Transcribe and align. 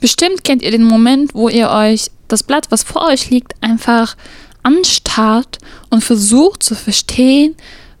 Bestimmt 0.00 0.44
kennt 0.44 0.62
ihr 0.62 0.70
den 0.70 0.84
Moment, 0.84 1.34
wo 1.34 1.48
ihr 1.48 1.70
euch 1.70 2.10
das 2.28 2.42
Blatt, 2.42 2.70
was 2.70 2.82
vor 2.82 3.06
euch 3.06 3.30
liegt, 3.30 3.54
einfach 3.60 4.16
anstarrt 4.62 5.58
und 5.90 6.02
versucht 6.02 6.62
zu 6.62 6.74
verstehen, 6.74 7.56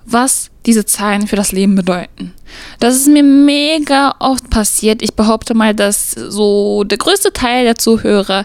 was 0.06 0.50
diese 0.66 0.84
Zahlen 0.84 1.26
für 1.26 1.36
das 1.36 1.52
Leben 1.52 1.74
bedeuten. 1.74 2.34
Das 2.80 2.96
ist 2.96 3.08
mir 3.08 3.22
mega 3.22 4.14
oft 4.18 4.50
passiert. 4.50 5.02
Ich 5.02 5.14
behaupte 5.14 5.54
mal, 5.54 5.74
dass 5.74 6.12
so 6.12 6.84
der 6.84 6.98
größte 6.98 7.32
Teil 7.32 7.64
der 7.64 7.76
Zuhörer 7.76 8.44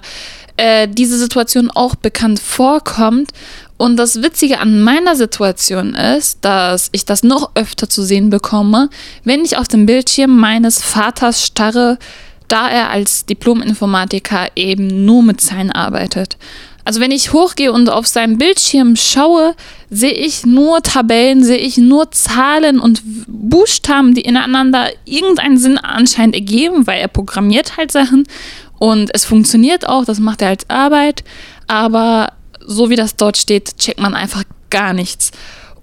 äh, 0.58 0.88
diese 0.88 1.18
Situation 1.18 1.70
auch 1.72 1.96
bekannt 1.96 2.40
vorkommt. 2.40 3.32
Und 3.78 3.98
das 3.98 4.22
Witzige 4.22 4.60
an 4.60 4.82
meiner 4.82 5.18
Situation 5.18 5.96
ist, 5.96 6.40
dass 6.46 6.88
ich 6.94 7.04
das 7.04 7.24
noch 7.24 7.52
öfter 7.56 7.90
zu 7.90 8.04
sehen 8.04 8.30
bekomme, 8.30 8.90
wenn 9.26 9.44
ich 9.44 9.58
auf 9.58 9.68
dem 9.68 9.86
Bildschirm 9.86 10.38
meines 10.38 10.82
Vaters 10.82 11.46
starre, 11.46 11.98
da 12.48 12.70
er 12.70 12.90
als 12.90 13.26
Diplom-Informatiker 13.26 14.48
eben 14.56 15.06
nur 15.06 15.24
mit 15.24 15.42
Zahlen 15.42 15.72
arbeitet. 15.72 16.38
Also 16.86 17.00
wenn 17.00 17.12
ich 17.12 17.34
hochgehe 17.34 17.72
und 17.72 17.90
auf 17.90 18.06
seinem 18.06 18.38
Bildschirm 18.38 18.96
schaue, 18.96 19.56
sehe 19.90 20.12
ich 20.12 20.46
nur 20.46 20.84
Tabellen, 20.84 21.44
sehe 21.44 21.58
ich 21.58 21.78
nur 21.78 22.12
Zahlen 22.12 22.80
und 22.80 23.02
Buchstaben, 23.28 24.14
die 24.14 24.22
ineinander 24.22 24.90
irgendeinen 25.04 25.58
Sinn 25.58 25.80
anscheinend 25.80 26.36
ergeben, 26.36 26.86
weil 26.86 27.02
er 27.02 27.08
programmiert 27.08 27.78
halt 27.78 27.92
Sachen 27.92 28.28
und 28.78 29.10
es 29.14 29.26
funktioniert 29.26 29.90
auch, 29.90 30.06
das 30.06 30.20
macht 30.20 30.44
er 30.44 30.50
als 30.50 30.70
Arbeit, 30.70 31.24
aber 31.66 32.34
so 32.60 32.92
wie 32.92 32.96
das 32.96 33.16
dort 33.16 33.38
steht, 33.38 33.78
checkt 33.80 34.00
man 34.00 34.14
einfach 34.14 34.44
gar 34.70 34.94
nichts. 34.94 35.32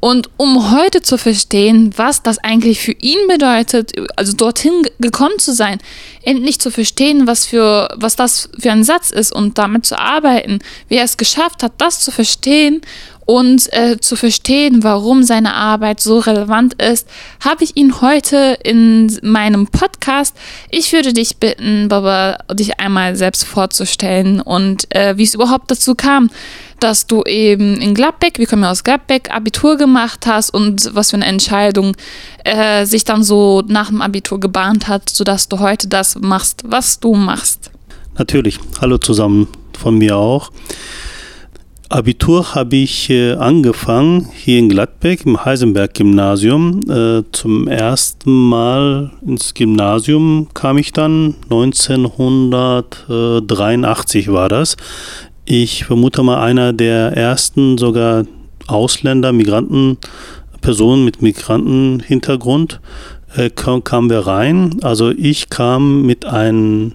Und 0.05 0.30
um 0.37 0.73
heute 0.73 1.01
zu 1.01 1.16
verstehen, 1.16 1.92
was 1.97 2.24
das 2.24 2.38
eigentlich 2.38 2.80
für 2.80 2.91
ihn 2.91 3.29
bedeutet, 3.29 3.92
also 4.16 4.33
dorthin 4.33 4.83
gekommen 4.98 5.38
zu 5.38 5.55
sein, 5.55 5.78
endlich 6.25 6.59
zu 6.59 6.73
verstehen, 6.73 7.28
was 7.28 7.47
für 7.47 7.88
was 7.95 8.16
das 8.16 8.48
für 8.59 8.73
ein 8.73 8.83
Satz 8.83 9.12
ist 9.12 9.33
und 9.33 9.59
damit 9.59 9.87
zu 9.87 9.97
arbeiten, 9.97 10.59
wie 10.88 10.97
er 10.97 11.05
es 11.05 11.19
geschafft 11.19 11.62
hat, 11.62 11.75
das 11.78 12.00
zu 12.00 12.11
verstehen 12.11 12.80
und 13.27 13.73
äh, 13.73 13.98
zu 14.00 14.17
verstehen, 14.17 14.83
warum 14.83 15.23
seine 15.23 15.55
Arbeit 15.55 16.00
so 16.00 16.19
relevant 16.19 16.83
ist, 16.83 17.06
habe 17.39 17.62
ich 17.62 17.77
ihn 17.77 18.00
heute 18.00 18.58
in 18.64 19.20
meinem 19.23 19.69
Podcast. 19.69 20.36
Ich 20.69 20.92
würde 20.92 21.12
dich 21.12 21.36
bitten, 21.36 21.86
Baba, 21.86 22.39
dich 22.53 22.80
einmal 22.80 23.14
selbst 23.14 23.45
vorzustellen 23.45 24.41
und 24.41 24.92
äh, 24.97 25.17
wie 25.17 25.23
es 25.23 25.34
überhaupt 25.34 25.70
dazu 25.70 25.95
kam, 25.95 26.28
dass 26.83 27.06
du 27.06 27.22
eben 27.25 27.80
in 27.80 27.94
Gladbeck, 27.94 28.38
wir 28.38 28.47
kommen 28.47 28.62
ja 28.62 28.70
aus 28.70 28.84
Gladbeck, 28.84 29.30
Abitur 29.30 29.77
gemacht 29.77 30.27
hast 30.27 30.48
und 30.50 30.91
was 30.94 31.11
für 31.11 31.16
eine 31.16 31.27
Entscheidung 31.27 31.94
äh, 32.44 32.86
sich 32.86 33.05
dann 33.05 33.22
so 33.22 33.62
nach 33.66 33.89
dem 33.89 34.00
Abitur 34.02 34.41
gebahnt 34.41 34.89
hat, 34.89 35.08
sodass 35.08 35.48
du 35.48 35.61
heute 35.61 35.86
das 35.89 36.16
machst, 36.16 36.64
was 36.66 36.98
du 36.98 37.14
machst. 37.14 37.70
Natürlich. 38.19 38.58
Hallo 38.80 38.98
zusammen 38.98 39.47
von 39.78 39.98
mir 39.98 40.16
auch. 40.16 40.50
Abitur 41.89 42.55
habe 42.55 42.77
ich 42.77 43.11
äh, 43.11 43.34
angefangen 43.34 44.28
hier 44.34 44.58
in 44.58 44.69
Gladbeck 44.70 45.27
im 45.27 45.44
Heisenberg-Gymnasium. 45.44 46.80
Äh, 46.89 47.22
zum 47.33 47.69
ersten 47.69 48.48
Mal 48.48 49.11
ins 49.27 49.52
Gymnasium 49.52 50.48
kam 50.55 50.78
ich 50.78 50.92
dann, 50.92 51.34
1983 51.50 54.33
war 54.33 54.48
das. 54.48 54.78
Ich 55.55 55.84
vermute 55.84 56.22
mal 56.22 56.42
einer 56.42 56.72
der 56.72 57.14
ersten 57.14 57.77
sogar 57.77 58.25
Ausländer, 58.69 59.34
Migranten, 59.34 59.98
Personen 60.62 61.05
mit 61.05 61.20
Migrantenhintergrund 61.20 62.81
äh, 63.36 63.50
kam, 63.50 63.84
kamen 63.84 64.08
wir 64.08 64.20
rein. 64.20 64.78
Also 64.80 65.11
ich 65.11 65.50
kam 65.50 66.06
mit 66.06 66.25
einem 66.25 66.95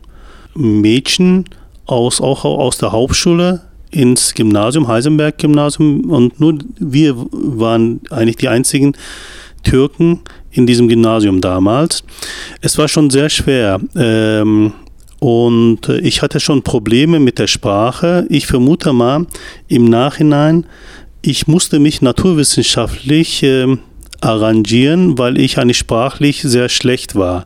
Mädchen 0.55 1.45
aus, 1.85 2.19
auch 2.19 2.45
aus 2.45 2.79
der 2.79 2.93
Hauptschule 2.93 3.61
ins 3.91 4.33
Gymnasium, 4.33 4.87
Heisenberg-Gymnasium 4.87 6.09
und 6.09 6.39
nur 6.39 6.57
wir 6.79 7.15
waren 7.31 8.01
eigentlich 8.09 8.37
die 8.37 8.47
einzigen 8.47 8.93
Türken 9.61 10.21
in 10.49 10.65
diesem 10.65 10.87
Gymnasium 10.87 11.41
damals. 11.41 12.03
Es 12.61 12.75
war 12.79 12.87
schon 12.87 13.11
sehr 13.11 13.29
schwer. 13.29 13.79
Ähm, 13.95 14.73
und 15.19 15.89
ich 15.89 16.21
hatte 16.21 16.39
schon 16.39 16.61
Probleme 16.61 17.19
mit 17.19 17.39
der 17.39 17.47
Sprache. 17.47 18.25
Ich 18.29 18.47
vermute 18.47 18.93
mal 18.93 19.25
im 19.67 19.85
Nachhinein, 19.85 20.65
ich 21.21 21.47
musste 21.47 21.79
mich 21.79 22.01
naturwissenschaftlich 22.01 23.43
äh, 23.43 23.77
arrangieren, 24.21 25.17
weil 25.17 25.39
ich 25.39 25.57
eigentlich 25.57 25.77
sprachlich 25.77 26.41
sehr 26.41 26.69
schlecht 26.69 27.15
war. 27.15 27.45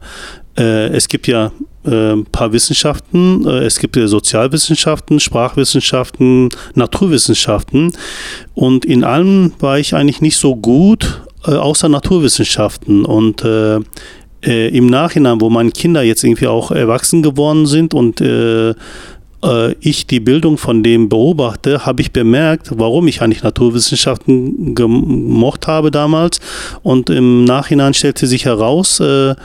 Äh, 0.57 0.89
es 0.89 1.07
gibt 1.07 1.27
ja 1.27 1.51
äh, 1.85 2.13
ein 2.13 2.25
paar 2.25 2.53
Wissenschaften. 2.53 3.45
Äh, 3.47 3.63
es 3.65 3.79
gibt 3.79 3.95
Sozialwissenschaften, 3.95 5.19
Sprachwissenschaften, 5.19 6.49
Naturwissenschaften. 6.75 7.93
Und 8.53 8.85
in 8.85 9.03
allem 9.03 9.53
war 9.59 9.79
ich 9.79 9.95
eigentlich 9.95 10.21
nicht 10.21 10.37
so 10.37 10.55
gut, 10.55 11.21
äh, 11.47 11.51
außer 11.51 11.89
Naturwissenschaften. 11.89 13.05
Und 13.05 13.43
äh, 14.45 14.69
im 14.69 14.87
Nachhinein, 14.87 15.41
wo 15.41 15.49
meine 15.49 15.71
Kinder 15.71 16.03
jetzt 16.03 16.23
irgendwie 16.23 16.47
auch 16.47 16.71
erwachsen 16.71 17.21
geworden 17.21 17.65
sind 17.65 17.93
und 17.93 18.21
äh, 18.21 18.73
äh, 19.43 19.73
ich 19.79 20.07
die 20.07 20.19
Bildung 20.19 20.57
von 20.57 20.83
dem 20.83 21.09
beobachte, 21.09 21.85
habe 21.85 22.01
ich 22.01 22.11
bemerkt, 22.11 22.71
warum 22.75 23.07
ich 23.07 23.21
eigentlich 23.21 23.43
Naturwissenschaften 23.43 24.75
gemocht 24.75 25.67
habe 25.67 25.91
damals. 25.91 26.39
Und 26.83 27.09
im 27.09 27.43
Nachhinein 27.43 27.93
stellte 27.93 28.27
sich 28.27 28.45
heraus, 28.45 28.99
äh, 28.99 29.35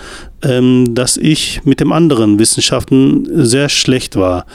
ähm, 0.43 0.95
dass 0.95 1.17
ich 1.17 1.63
mit 1.65 1.81
dem 1.81 1.93
anderen 1.93 2.39
Wissenschaften 2.39 3.27
sehr 3.47 3.69
schlecht 3.69 4.17
war. 4.17 4.47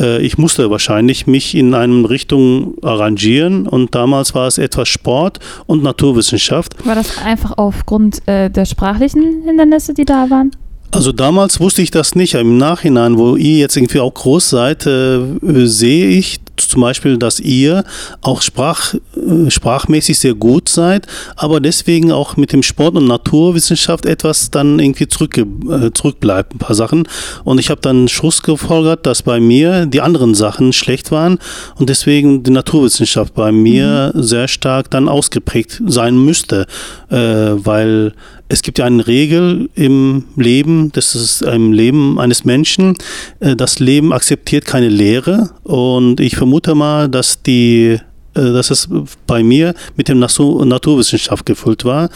Äh, 0.00 0.22
ich 0.22 0.38
musste 0.38 0.70
wahrscheinlich 0.70 1.26
mich 1.26 1.54
in 1.54 1.74
eine 1.74 2.08
Richtung 2.08 2.74
arrangieren 2.82 3.66
und 3.66 3.94
damals 3.94 4.34
war 4.34 4.46
es 4.46 4.58
etwas 4.58 4.88
Sport 4.88 5.38
und 5.66 5.82
Naturwissenschaft. 5.82 6.74
War 6.86 6.94
das 6.94 7.18
einfach 7.18 7.52
aufgrund 7.58 8.26
äh, 8.26 8.50
der 8.50 8.64
sprachlichen 8.64 9.42
Hindernisse, 9.44 9.94
die 9.94 10.04
da 10.04 10.30
waren? 10.30 10.50
Also 10.92 11.12
damals 11.12 11.60
wusste 11.60 11.82
ich 11.82 11.92
das 11.92 12.16
nicht. 12.16 12.34
Im 12.34 12.58
Nachhinein, 12.58 13.16
wo 13.16 13.36
ihr 13.36 13.58
jetzt 13.58 13.76
irgendwie 13.76 14.00
auch 14.00 14.12
groß 14.12 14.50
seid, 14.50 14.86
äh, 14.86 15.20
sehe 15.40 16.08
ich 16.08 16.40
zum 16.68 16.82
Beispiel, 16.82 17.16
dass 17.16 17.40
ihr 17.40 17.84
auch 18.20 18.42
sprach, 18.42 18.94
äh, 18.94 19.50
sprachmäßig 19.50 20.18
sehr 20.18 20.34
gut 20.34 20.68
seid, 20.68 21.06
aber 21.36 21.60
deswegen 21.60 22.12
auch 22.12 22.36
mit 22.36 22.52
dem 22.52 22.62
Sport 22.62 22.96
und 22.96 23.06
Naturwissenschaft 23.06 24.06
etwas 24.06 24.50
dann 24.50 24.78
irgendwie 24.78 25.08
zurück, 25.08 25.36
äh, 25.38 25.90
zurückbleibt, 25.92 26.54
ein 26.54 26.58
paar 26.58 26.74
Sachen. 26.74 27.08
Und 27.44 27.58
ich 27.58 27.70
habe 27.70 27.80
dann 27.80 28.08
Schluss 28.08 28.42
gefolgert, 28.42 29.06
dass 29.06 29.22
bei 29.22 29.40
mir 29.40 29.86
die 29.86 30.00
anderen 30.00 30.34
Sachen 30.34 30.72
schlecht 30.72 31.10
waren 31.10 31.38
und 31.76 31.88
deswegen 31.88 32.42
die 32.42 32.50
Naturwissenschaft 32.50 33.34
bei 33.34 33.52
mir 33.52 34.12
mhm. 34.14 34.22
sehr 34.22 34.48
stark 34.48 34.90
dann 34.90 35.08
ausgeprägt 35.08 35.82
sein 35.86 36.16
müsste, 36.16 36.66
äh, 37.10 37.16
weil 37.16 38.12
es 38.50 38.62
gibt 38.62 38.80
ja 38.80 38.84
eine 38.84 39.06
Regel 39.06 39.70
im 39.76 40.24
Leben, 40.36 40.90
das 40.92 41.14
ist 41.14 41.42
im 41.42 41.72
Leben 41.72 42.18
eines 42.18 42.44
Menschen. 42.44 42.96
Äh, 43.38 43.54
das 43.54 43.78
Leben 43.78 44.12
akzeptiert 44.12 44.64
keine 44.64 44.88
Lehre 44.88 45.50
und 45.62 46.18
ich 46.20 46.36
vermute 46.36 46.74
mal, 46.74 47.08
dass 47.08 47.42
die 47.42 47.98
äh, 48.34 48.52
dass 48.52 48.70
es 48.70 48.88
bei 49.26 49.44
mir 49.44 49.74
mit 49.96 50.08
dem 50.08 50.18
Naturwissenschaft 50.18 51.46
gefüllt 51.46 51.84
war. 51.84 52.10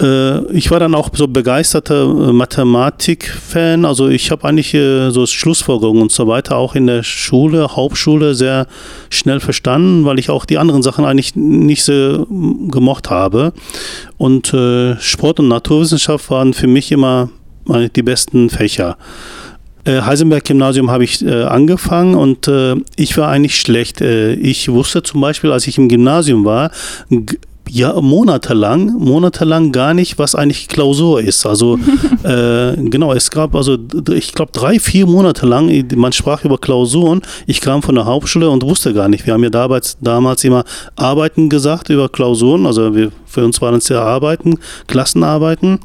Äh, 0.00 0.52
ich 0.52 0.70
war 0.70 0.80
dann 0.80 0.94
auch 0.94 1.10
so 1.12 1.28
begeisterter 1.28 2.02
äh, 2.02 2.32
Mathematik-Fan. 2.32 3.84
Also 3.84 4.08
ich 4.08 4.30
habe 4.30 4.46
eigentlich 4.46 4.72
so 4.72 5.26
Schlussfolgerungen 5.26 6.02
und 6.02 6.12
so 6.12 6.26
weiter 6.26 6.56
auch 6.56 6.74
in 6.74 6.86
der 6.86 7.02
Schule, 7.02 7.76
Hauptschule 7.76 8.34
sehr 8.34 8.66
schnell 9.10 9.40
verstanden, 9.40 10.04
weil 10.04 10.18
ich 10.18 10.30
auch 10.30 10.44
die 10.44 10.58
anderen 10.58 10.82
Sachen 10.82 11.04
eigentlich 11.04 11.36
nicht 11.36 11.84
so 11.84 12.26
gemocht 12.68 13.10
habe. 13.10 13.52
Und 14.18 14.48
Sport 15.00 15.40
und 15.40 15.48
Naturwissenschaft 15.48 16.30
waren 16.30 16.52
für 16.54 16.66
mich 16.66 16.92
immer 16.92 17.30
die 17.94 18.02
besten 18.02 18.50
Fächer. 18.50 18.96
Äh, 19.86 20.02
Heisenberg-Gymnasium 20.02 20.90
habe 20.90 21.04
ich 21.04 21.24
äh, 21.24 21.44
angefangen 21.44 22.16
und 22.16 22.48
äh, 22.48 22.74
ich 22.96 23.16
war 23.16 23.28
eigentlich 23.28 23.60
schlecht. 23.60 24.00
Äh, 24.00 24.32
ich 24.34 24.68
wusste 24.68 25.04
zum 25.04 25.20
Beispiel, 25.20 25.52
als 25.52 25.68
ich 25.68 25.78
im 25.78 25.88
Gymnasium 25.88 26.44
war, 26.44 26.72
ja, 27.68 28.00
monatelang, 28.00 28.92
monatelang 28.98 29.72
gar 29.72 29.94
nicht, 29.94 30.18
was 30.18 30.34
eigentlich 30.34 30.68
Klausur 30.68 31.20
ist. 31.20 31.46
Also 31.46 31.78
äh, 32.22 32.76
genau, 32.76 33.12
es 33.12 33.30
gab 33.30 33.54
also, 33.54 33.76
ich 34.12 34.32
glaube, 34.32 34.52
drei, 34.52 34.78
vier 34.78 35.06
Monate 35.06 35.46
lang, 35.46 35.70
man 35.96 36.12
sprach 36.12 36.44
über 36.44 36.58
Klausuren. 36.58 37.22
Ich 37.46 37.60
kam 37.60 37.82
von 37.82 37.94
der 37.94 38.06
Hauptschule 38.06 38.48
und 38.48 38.62
wusste 38.62 38.94
gar 38.94 39.08
nicht. 39.08 39.26
Wir 39.26 39.34
haben 39.34 39.44
ja 39.44 39.50
damals, 39.50 39.96
damals 40.00 40.44
immer 40.44 40.64
Arbeiten 40.94 41.48
gesagt 41.48 41.90
über 41.90 42.08
Klausuren. 42.08 42.66
Also 42.66 42.94
wir, 42.94 43.10
für 43.26 43.44
uns 43.44 43.60
waren 43.60 43.76
es 43.76 43.88
ja 43.88 44.02
Arbeiten, 44.02 44.58
Klassenarbeiten. 44.86 45.80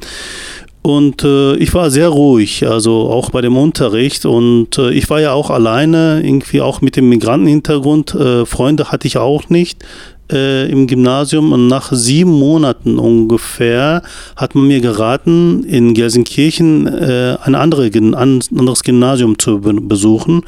Und 0.84 1.24
äh, 1.24 1.56
ich 1.57 1.74
war 1.75 1.92
sehr 1.92 2.10
ruhig, 2.10 2.68
also 2.68 3.10
auch 3.10 3.30
bei 3.30 3.42
dem 3.42 3.56
Unterricht. 3.56 4.25
Und 4.25 4.80
äh, 4.80 4.92
ich 4.92 5.10
war 5.12 5.22
ja 5.22 5.34
auch 5.34 5.51
alleine, 5.51 6.22
irgendwie 6.24 6.62
auch 6.62 6.81
mit 6.81 6.95
dem 6.95 7.10
Migrantenhintergrund. 7.10 8.16
Äh, 8.16 8.45
Freunde 8.48 8.92
hatte 8.92 9.07
ich 9.07 9.18
auch 9.18 9.50
nicht. 9.50 9.84
Äh, 10.31 10.69
im 10.69 10.88
Gymnasium 10.88 11.51
und 11.51 11.68
nach 11.68 11.92
sieben 11.92 12.31
Monaten 12.31 12.98
ungefähr 13.00 14.01
hat 14.36 14.56
man 14.56 14.68
mir 14.68 14.81
geraten, 14.81 15.63
in 15.63 15.94
Gelsenkirchen 15.94 16.88
äh, 16.88 17.38
ein, 17.44 17.56
andere, 17.56 17.86
ein 17.86 18.16
anderes 18.16 18.83
Gymnasium 18.83 19.38
zu 19.38 19.60
besuchen. 19.60 20.44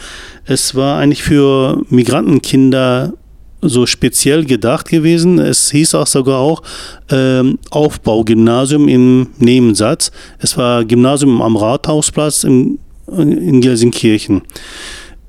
Es 0.45 0.75
war 0.75 1.00
eigentlich 1.00 1.24
für 1.24 1.81
Migrantenkinder 1.89 3.13
so 3.62 3.85
speziell 3.85 4.45
gedacht 4.45 4.89
gewesen. 4.89 5.39
Es 5.39 5.71
hieß 5.71 5.95
auch 5.95 6.07
sogar 6.07 6.39
auch 6.39 6.62
ähm, 7.09 7.57
Aufbaugymnasium 7.71 8.88
im 8.88 9.27
Nebensatz. 9.39 10.12
Es 10.39 10.57
war 10.57 10.83
Gymnasium 10.86 11.41
am 11.41 11.56
Rathausplatz 11.56 12.44
im, 12.44 12.79
in 13.18 13.62
Gelsenkirchen. 13.62 14.41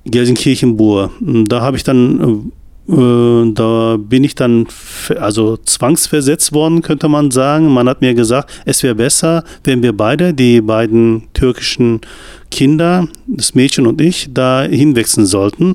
Gelsenkirchen-Bur. 0.05 1.13
Da 1.21 1.61
habe 1.61 1.77
ich 1.77 1.85
dann 1.85 2.21
äh, 2.21 2.64
da 2.87 3.97
bin 3.99 4.25
ich 4.25 4.35
dann 4.35 4.67
also 5.19 5.57
zwangsversetzt 5.57 6.53
worden, 6.53 6.83
könnte 6.83 7.09
man 7.09 7.31
sagen. 7.31 7.73
Man 7.73 7.89
hat 7.89 8.03
mir 8.03 8.13
gesagt, 8.13 8.51
es 8.67 8.83
wäre 8.83 8.95
besser, 8.95 9.43
wenn 9.65 9.83
wir 9.83 9.97
beide, 9.97 10.35
die 10.35 10.61
beiden 10.61 11.25
türkischen 11.33 12.03
Kinder, 12.51 13.09
das 13.27 13.55
Mädchen 13.55 13.87
und 13.87 14.01
ich, 14.01 14.29
da 14.33 14.63
hinwechseln 14.63 15.27
sollten. 15.27 15.75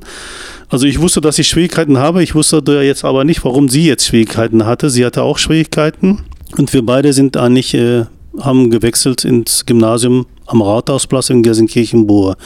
Also 0.68 0.86
ich 0.86 1.00
wusste, 1.00 1.20
dass 1.20 1.38
ich 1.38 1.48
Schwierigkeiten 1.48 1.98
habe. 1.98 2.22
Ich 2.22 2.36
wusste 2.36 2.62
jetzt 2.82 3.04
aber 3.04 3.24
nicht, 3.24 3.44
warum 3.44 3.68
sie 3.68 3.86
jetzt 3.86 4.06
Schwierigkeiten 4.06 4.64
hatte. 4.64 4.88
Sie 4.88 5.04
hatte 5.04 5.22
auch 5.22 5.38
Schwierigkeiten. 5.38 6.20
Und 6.56 6.72
wir 6.72 6.86
beide 6.86 7.12
sind 7.12 7.36
eigentlich, 7.36 7.74
äh, 7.74 8.04
haben 8.38 8.70
gewechselt 8.70 9.24
ins 9.24 9.66
Gymnasium 9.66 10.26
am 10.46 10.62
Rathausplatz 10.62 11.30
in 11.30 11.42
Gelsenkirchen-Bur. 11.42 12.36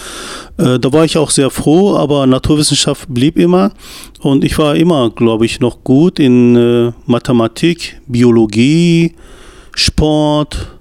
Äh, 0.58 0.78
da 0.78 0.92
war 0.92 1.04
ich 1.04 1.16
auch 1.16 1.30
sehr 1.30 1.50
froh, 1.50 1.96
aber 1.96 2.26
Naturwissenschaft 2.26 3.06
blieb 3.08 3.38
immer. 3.38 3.72
Und 4.24 4.42
ich 4.42 4.56
war 4.56 4.74
immer, 4.74 5.10
glaube 5.10 5.44
ich, 5.44 5.60
noch 5.60 5.84
gut 5.84 6.18
in 6.18 6.56
äh, 6.56 6.92
Mathematik, 7.04 8.00
Biologie, 8.06 9.12
Sport. 9.74 10.78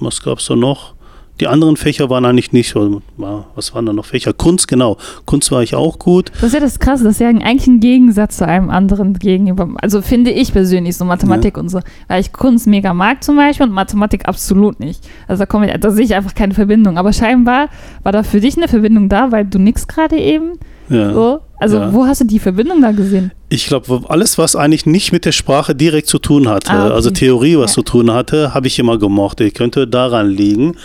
Was 0.00 0.22
gab 0.22 0.38
es 0.38 0.48
da 0.48 0.54
noch? 0.54 0.92
Die 1.40 1.46
anderen 1.46 1.78
Fächer 1.78 2.10
waren 2.10 2.26
eigentlich 2.26 2.52
nicht 2.52 2.68
so. 2.68 3.00
Was 3.54 3.74
waren 3.74 3.86
da 3.86 3.94
noch 3.94 4.04
Fächer? 4.04 4.34
Kunst, 4.34 4.68
genau. 4.68 4.98
Kunst 5.24 5.50
war 5.50 5.62
ich 5.62 5.74
auch 5.74 5.98
gut. 5.98 6.30
Das 6.34 6.48
ist 6.48 6.52
ja 6.52 6.60
das 6.60 6.78
Krasse, 6.78 7.04
das 7.04 7.14
ist 7.14 7.20
ja 7.20 7.28
eigentlich 7.28 7.66
ein 7.68 7.80
Gegensatz 7.80 8.36
zu 8.36 8.46
einem 8.46 8.68
anderen 8.68 9.14
gegenüber. 9.14 9.70
Also 9.80 10.02
finde 10.02 10.30
ich 10.30 10.52
persönlich 10.52 10.94
so 10.94 11.06
Mathematik 11.06 11.56
ja. 11.56 11.62
und 11.62 11.70
so. 11.70 11.80
Weil 12.06 12.20
ich 12.20 12.34
Kunst 12.34 12.66
mega 12.66 12.92
mag 12.92 13.24
zum 13.24 13.36
Beispiel 13.36 13.66
und 13.66 13.72
Mathematik 13.72 14.28
absolut 14.28 14.78
nicht. 14.78 15.08
Also 15.26 15.40
da, 15.40 15.46
komme 15.46 15.72
ich, 15.72 15.80
da 15.80 15.90
sehe 15.90 16.04
ich 16.04 16.14
einfach 16.14 16.34
keine 16.34 16.52
Verbindung. 16.52 16.98
Aber 16.98 17.14
scheinbar 17.14 17.70
war 18.02 18.12
da 18.12 18.22
für 18.22 18.40
dich 18.40 18.58
eine 18.58 18.68
Verbindung 18.68 19.08
da, 19.08 19.32
weil 19.32 19.46
du 19.46 19.58
nix 19.58 19.88
gerade 19.88 20.18
eben. 20.18 20.58
Ja. 20.88 21.12
So. 21.12 21.40
Also 21.60 21.78
ja. 21.78 21.92
wo 21.92 22.06
hast 22.06 22.20
du 22.20 22.24
die 22.24 22.38
Verbindung 22.38 22.80
da 22.80 22.92
gesehen? 22.92 23.32
Ich 23.48 23.66
glaube, 23.66 24.02
alles, 24.08 24.38
was 24.38 24.54
eigentlich 24.54 24.86
nicht 24.86 25.12
mit 25.12 25.24
der 25.24 25.32
Sprache 25.32 25.74
direkt 25.74 26.06
zu 26.06 26.18
tun 26.18 26.48
hatte, 26.48 26.70
ah, 26.70 26.86
okay. 26.86 26.94
also 26.94 27.10
Theorie, 27.10 27.58
was 27.58 27.72
ja. 27.72 27.74
zu 27.76 27.82
tun 27.82 28.12
hatte, 28.12 28.54
habe 28.54 28.68
ich 28.68 28.78
immer 28.78 28.98
gemocht. 28.98 29.40
Ich 29.40 29.54
könnte 29.54 29.88
daran 29.88 30.30
liegen. 30.30 30.76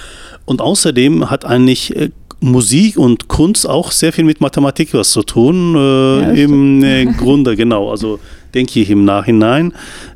Und 0.45 0.61
außerdem 0.61 1.29
hat 1.29 1.45
eigentlich 1.45 1.95
äh, 1.95 2.09
Musik 2.39 2.97
und 2.97 3.27
Kunst 3.27 3.69
auch 3.69 3.91
sehr 3.91 4.11
viel 4.11 4.25
mit 4.25 4.41
Mathematik 4.41 4.94
was 4.94 5.11
zu 5.11 5.23
tun. 5.23 5.75
Äh, 5.75 6.21
ja, 6.21 6.31
Im 6.31 6.83
äh, 6.83 7.05
Grunde, 7.17 7.55
genau. 7.55 7.89
Also 7.89 8.19
denke 8.53 8.79
ich 8.79 8.89
im 8.89 9.05
Nachhinein. 9.05 9.73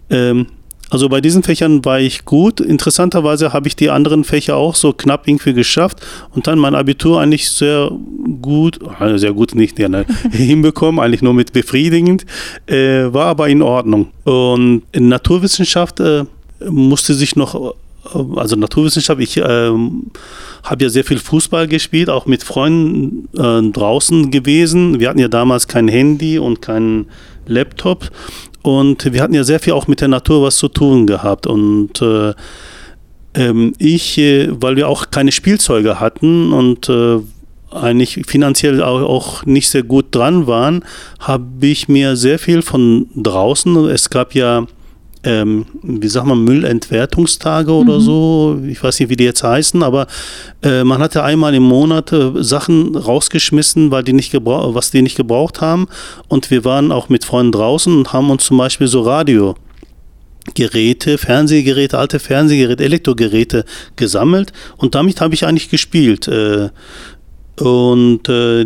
Ähm, 0.09 0.47
also 0.89 1.09
bei 1.09 1.19
diesen 1.19 1.43
Fächern 1.43 1.83
war 1.83 1.99
ich 1.99 2.23
gut. 2.23 2.59
Interessanterweise 2.59 3.51
habe 3.51 3.67
ich 3.67 3.75
die 3.75 3.89
anderen 3.89 4.23
Fächer 4.23 4.55
auch 4.55 4.75
so 4.75 4.93
knapp 4.93 5.27
irgendwie 5.27 5.53
geschafft 5.53 6.05
und 6.33 6.47
dann 6.47 6.59
mein 6.59 6.75
Abitur 6.75 7.19
eigentlich 7.19 7.49
sehr 7.51 7.91
gut, 8.41 8.79
also 8.99 9.17
sehr 9.17 9.33
gut 9.33 9.53
nicht 9.55 9.77
ja, 9.79 9.89
ne, 9.89 10.05
hinbekommen, 10.31 10.99
eigentlich 10.99 11.21
nur 11.21 11.33
mit 11.33 11.51
befriedigend, 11.51 12.25
äh, 12.67 13.11
war 13.11 13.25
aber 13.25 13.49
in 13.49 13.61
Ordnung. 13.61 14.11
Und 14.23 14.83
in 14.91 15.09
Naturwissenschaft 15.09 15.99
äh, 15.99 16.23
musste 16.69 17.13
sich 17.13 17.35
noch 17.35 17.75
also 18.35 18.55
Naturwissenschaft, 18.55 19.21
ich 19.21 19.37
ähm, 19.37 20.11
habe 20.63 20.85
ja 20.85 20.89
sehr 20.89 21.03
viel 21.03 21.19
Fußball 21.19 21.67
gespielt, 21.67 22.09
auch 22.09 22.25
mit 22.25 22.43
Freunden 22.43 23.27
äh, 23.37 23.71
draußen 23.71 24.31
gewesen. 24.31 24.99
Wir 24.99 25.09
hatten 25.09 25.19
ja 25.19 25.27
damals 25.27 25.67
kein 25.67 25.87
Handy 25.87 26.39
und 26.39 26.61
keinen 26.61 27.07
Laptop 27.47 28.09
und 28.67 29.13
wir 29.13 29.21
hatten 29.21 29.33
ja 29.33 29.45
sehr 29.45 29.61
viel 29.61 29.71
auch 29.71 29.87
mit 29.87 30.01
der 30.01 30.09
Natur 30.09 30.43
was 30.43 30.57
zu 30.57 30.67
tun 30.67 31.07
gehabt. 31.07 31.47
Und 31.47 32.01
äh, 32.01 32.33
ähm, 33.33 33.73
ich, 33.77 34.17
äh, 34.17 34.49
weil 34.51 34.75
wir 34.75 34.89
auch 34.89 35.09
keine 35.09 35.31
Spielzeuge 35.31 36.01
hatten 36.01 36.51
und 36.51 36.89
äh, 36.89 37.19
eigentlich 37.71 38.21
finanziell 38.27 38.83
auch, 38.83 39.01
auch, 39.01 39.45
nicht 39.45 39.69
sehr 39.69 39.83
gut 39.83 40.07
dran 40.13 40.47
waren, 40.47 40.83
habe 41.19 41.65
ich 41.65 41.87
mir 41.87 42.17
sehr 42.17 42.39
viel 42.39 42.61
von 42.61 43.07
draußen, 43.15 43.89
es 43.89 44.09
gab 44.09 44.33
ja 44.33 44.67
ähm, 45.23 45.65
wie 45.81 46.07
sagt 46.07 46.27
man, 46.27 46.43
Müllentwertungstage 46.43 47.71
oder 47.71 47.99
mhm. 47.99 48.01
so. 48.01 48.61
Ich 48.67 48.83
weiß 48.83 48.99
nicht, 48.99 49.09
wie 49.09 49.15
die 49.15 49.23
jetzt 49.23 49.43
heißen, 49.43 49.83
aber 49.83 50.07
äh, 50.63 50.83
man 50.83 50.99
hatte 50.99 51.23
einmal 51.23 51.53
im 51.55 51.63
Monat 51.63 52.11
äh, 52.11 52.31
Sachen 52.43 52.95
rausgeschmissen, 52.95 53.91
weil 53.91 54.03
die 54.03 54.13
nicht 54.13 54.33
was 54.33 54.91
die 54.91 55.01
nicht 55.01 55.17
gebraucht 55.17 55.61
haben. 55.61 55.87
Und 56.27 56.51
wir 56.51 56.65
waren 56.65 56.91
auch 56.91 57.09
mit 57.09 57.25
Freunden 57.25 57.51
draußen 57.51 57.95
und 57.95 58.13
haben 58.13 58.29
uns 58.29 58.45
zum 58.45 58.57
Beispiel 58.57 58.87
so 58.87 59.01
Radio 59.01 59.55
Geräte, 60.53 61.17
Fernsehgeräte, 61.17 61.97
alte 61.97 62.19
Fernsehgeräte, 62.19 62.83
Elektrogeräte 62.83 63.65
gesammelt 63.95 64.53
und 64.77 64.95
damit 64.95 65.19
habe 65.19 65.33
ich 65.33 65.45
eigentlich 65.45 65.69
gespielt. 65.69 66.27
Äh, 66.27 66.69
und 67.59 68.29
äh, 68.29 68.65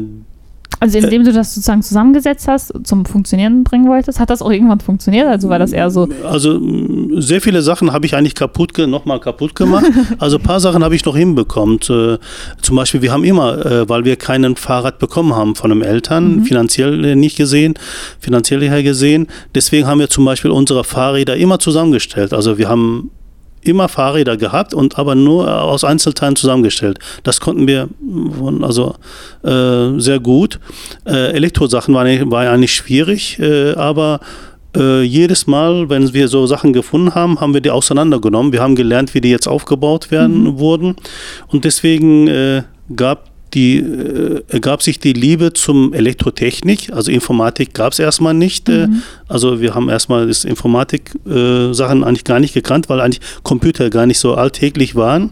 also 0.82 0.98
indem 0.98 1.24
du 1.24 1.32
das 1.32 1.54
sozusagen 1.54 1.84
zusammengesetzt 1.84 2.48
hast, 2.48 2.74
zum 2.84 3.06
Funktionieren 3.06 3.64
bringen 3.64 3.88
wolltest, 3.88 4.20
hat 4.20 4.32
das 4.32 4.42
auch 4.42 4.50
irgendwann 4.50 4.80
funktioniert? 4.80 5.28
Also 5.28 5.48
war 5.48 5.60
das 5.60 5.74
eher 5.74 5.92
so? 5.92 6.10
Also 6.28 6.60
sehr 7.22 7.40
viele 7.40 7.62
Sachen 7.62 7.94
habe 7.94 8.08
ich 8.08 8.16
eigentlich 8.16 8.34
kaputt, 8.34 8.76
nochmal 8.80 9.20
kaputt 9.20 9.56
gemacht. 9.56 9.86
Also 10.18 10.38
ein 10.38 10.44
paar 10.44 10.60
Sachen 10.60 10.84
habe 10.84 10.96
ich 10.96 11.06
noch 11.06 11.16
hinbekommen. 11.16 11.80
Zum 11.82 12.20
Beispiel, 12.72 13.02
wir 13.02 13.12
haben 13.12 13.24
immer, 13.24 13.66
äh, 13.66 13.90
weil 13.90 14.06
wir 14.06 14.16
keinen 14.16 14.56
Fahrrad 14.56 15.00
bekommen 15.00 15.36
haben 15.36 15.56
von 15.56 15.70
den 15.70 15.82
Eltern, 15.82 16.38
mhm. 16.38 16.44
finanziell 16.46 17.16
nicht 17.16 17.38
gesehen, 17.38 17.76
finanziell 18.20 18.62
her 18.62 18.84
gesehen. 18.84 19.28
Deswegen 19.54 19.88
haben 19.88 20.00
wir 20.00 20.10
zum 20.10 20.26
Beispiel 20.26 20.52
unsere 20.52 20.84
Fahrräder 20.84 21.36
immer 21.38 21.60
zusammengestellt. 21.60 22.34
Also 22.34 22.58
wir 22.58 22.70
haben 22.70 23.12
immer 23.64 23.90
Fahrräder 23.90 24.38
gehabt 24.38 24.74
und 24.74 24.98
aber 24.98 25.16
nur 25.16 25.62
aus 25.62 25.84
Einzelteilen 25.84 26.36
zusammengestellt. 26.36 27.00
Das 27.24 27.40
konnten 27.40 27.68
wir 27.68 27.90
also 28.62 28.96
äh, 29.44 30.00
sehr 30.00 30.20
gut. 30.20 30.60
Äh, 31.06 31.32
Elektrosachen 31.34 31.94
waren, 31.94 32.32
waren 32.32 32.48
eigentlich 32.48 32.74
schwierig, 32.74 33.40
äh, 33.40 33.74
aber 33.74 34.20
äh, 34.76 35.02
jedes 35.02 35.48
Mal, 35.48 35.90
wenn 35.90 36.14
wir 36.14 36.28
so 36.28 36.46
Sachen 36.46 36.74
gefunden 36.74 37.14
haben, 37.16 37.40
haben 37.42 37.54
wir 37.54 37.62
die 37.62 37.72
auseinandergenommen. 37.72 38.54
Wir 38.54 38.62
haben 38.62 38.76
gelernt, 38.76 39.14
wie 39.14 39.22
die 39.22 39.30
jetzt 39.30 39.48
aufgebaut 39.48 40.12
werden 40.12 40.44
mhm. 40.44 40.60
wurden 40.60 40.96
und 41.48 41.66
deswegen 41.66 42.28
äh, 42.28 42.64
gab 42.96 43.31
die 43.54 43.78
äh, 43.78 44.44
ergab 44.48 44.82
sich 44.82 45.00
die 45.00 45.14
Liebe 45.14 45.54
zum 45.54 45.94
Elektrotechnik, 45.94 46.92
also 46.94 47.12
Informatik 47.12 47.74
gab 47.74 47.94
es 47.94 48.00
erstmal 48.00 48.34
nicht. 48.34 48.70
Äh, 48.70 48.88
mhm. 48.88 49.04
also 49.28 49.62
wir 49.62 49.76
haben 49.76 49.90
erstmal 49.90 50.28
das 50.28 50.46
Informatik-Sachen 50.46 52.04
äh, 52.04 52.06
eigentlich 52.06 52.24
gar 52.24 52.40
nicht 52.40 52.54
gekannt, 52.54 52.90
weil 52.90 53.02
eigentlich 53.02 53.22
Computer 53.44 53.90
gar 53.90 54.06
nicht 54.06 54.20
so 54.20 54.36
alltäglich 54.36 54.96
waren. 54.96 55.32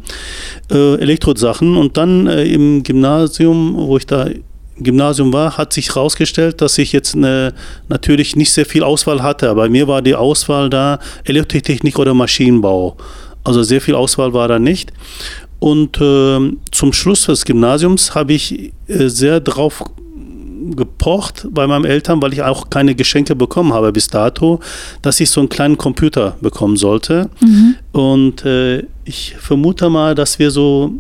Äh, 0.72 0.96
Elektrosachen 0.96 1.78
und 1.78 1.98
dann 1.98 2.28
äh, 2.28 2.46
im 2.46 2.84
Gymnasium, 2.84 3.76
wo 3.76 3.98
ich 3.98 4.06
da 4.06 4.24
im 4.26 4.44
Gymnasium 4.84 5.34
war, 5.34 5.58
hat 5.58 5.74
sich 5.74 5.90
herausgestellt, 5.90 6.62
dass 6.62 6.78
ich 6.78 6.92
jetzt 6.92 7.16
eine, 7.16 7.54
natürlich 7.88 8.36
nicht 8.36 8.52
sehr 8.52 8.66
viel 8.66 8.84
Auswahl 8.84 9.24
hatte. 9.24 9.54
Bei 9.56 9.70
mir 9.70 9.88
war 9.88 10.02
die 10.02 10.16
Auswahl 10.16 10.70
da 10.70 11.00
Elektrotechnik 11.26 12.00
oder 12.00 12.14
Maschinenbau. 12.14 12.98
Also 13.44 13.64
sehr 13.64 13.82
viel 13.82 13.96
Auswahl 13.96 14.34
war 14.34 14.48
da 14.48 14.60
nicht. 14.60 14.92
Und 15.60 16.00
äh, 16.00 16.58
zum 16.72 16.94
Schluss 16.94 17.26
des 17.26 17.46
Gymnasiums 17.46 18.16
habe 18.16 18.34
ich 18.34 18.72
äh, 18.88 19.08
sehr 19.08 19.40
drauf 19.40 19.84
gepocht 20.76 21.48
bei 21.52 21.68
meinen 21.68 21.86
Eltern, 21.86 22.22
weil 22.22 22.34
ich 22.34 22.42
auch 22.44 22.70
keine 22.70 22.96
Geschenke 22.96 23.36
bekommen 23.36 23.74
habe 23.74 23.92
bis 23.92 24.08
dato, 24.08 24.60
dass 25.02 25.20
ich 25.20 25.30
so 25.30 25.42
einen 25.42 25.50
kleinen 25.50 25.78
Computer 25.78 26.38
bekommen 26.42 26.78
sollte. 26.78 27.30
Mhm. 27.42 27.76
Und 27.92 28.46
äh, 28.46 28.84
ich 29.06 29.36
vermute 29.40 29.90
mal, 29.90 30.16
dass 30.16 30.40
wir 30.40 30.52
so 30.52 30.94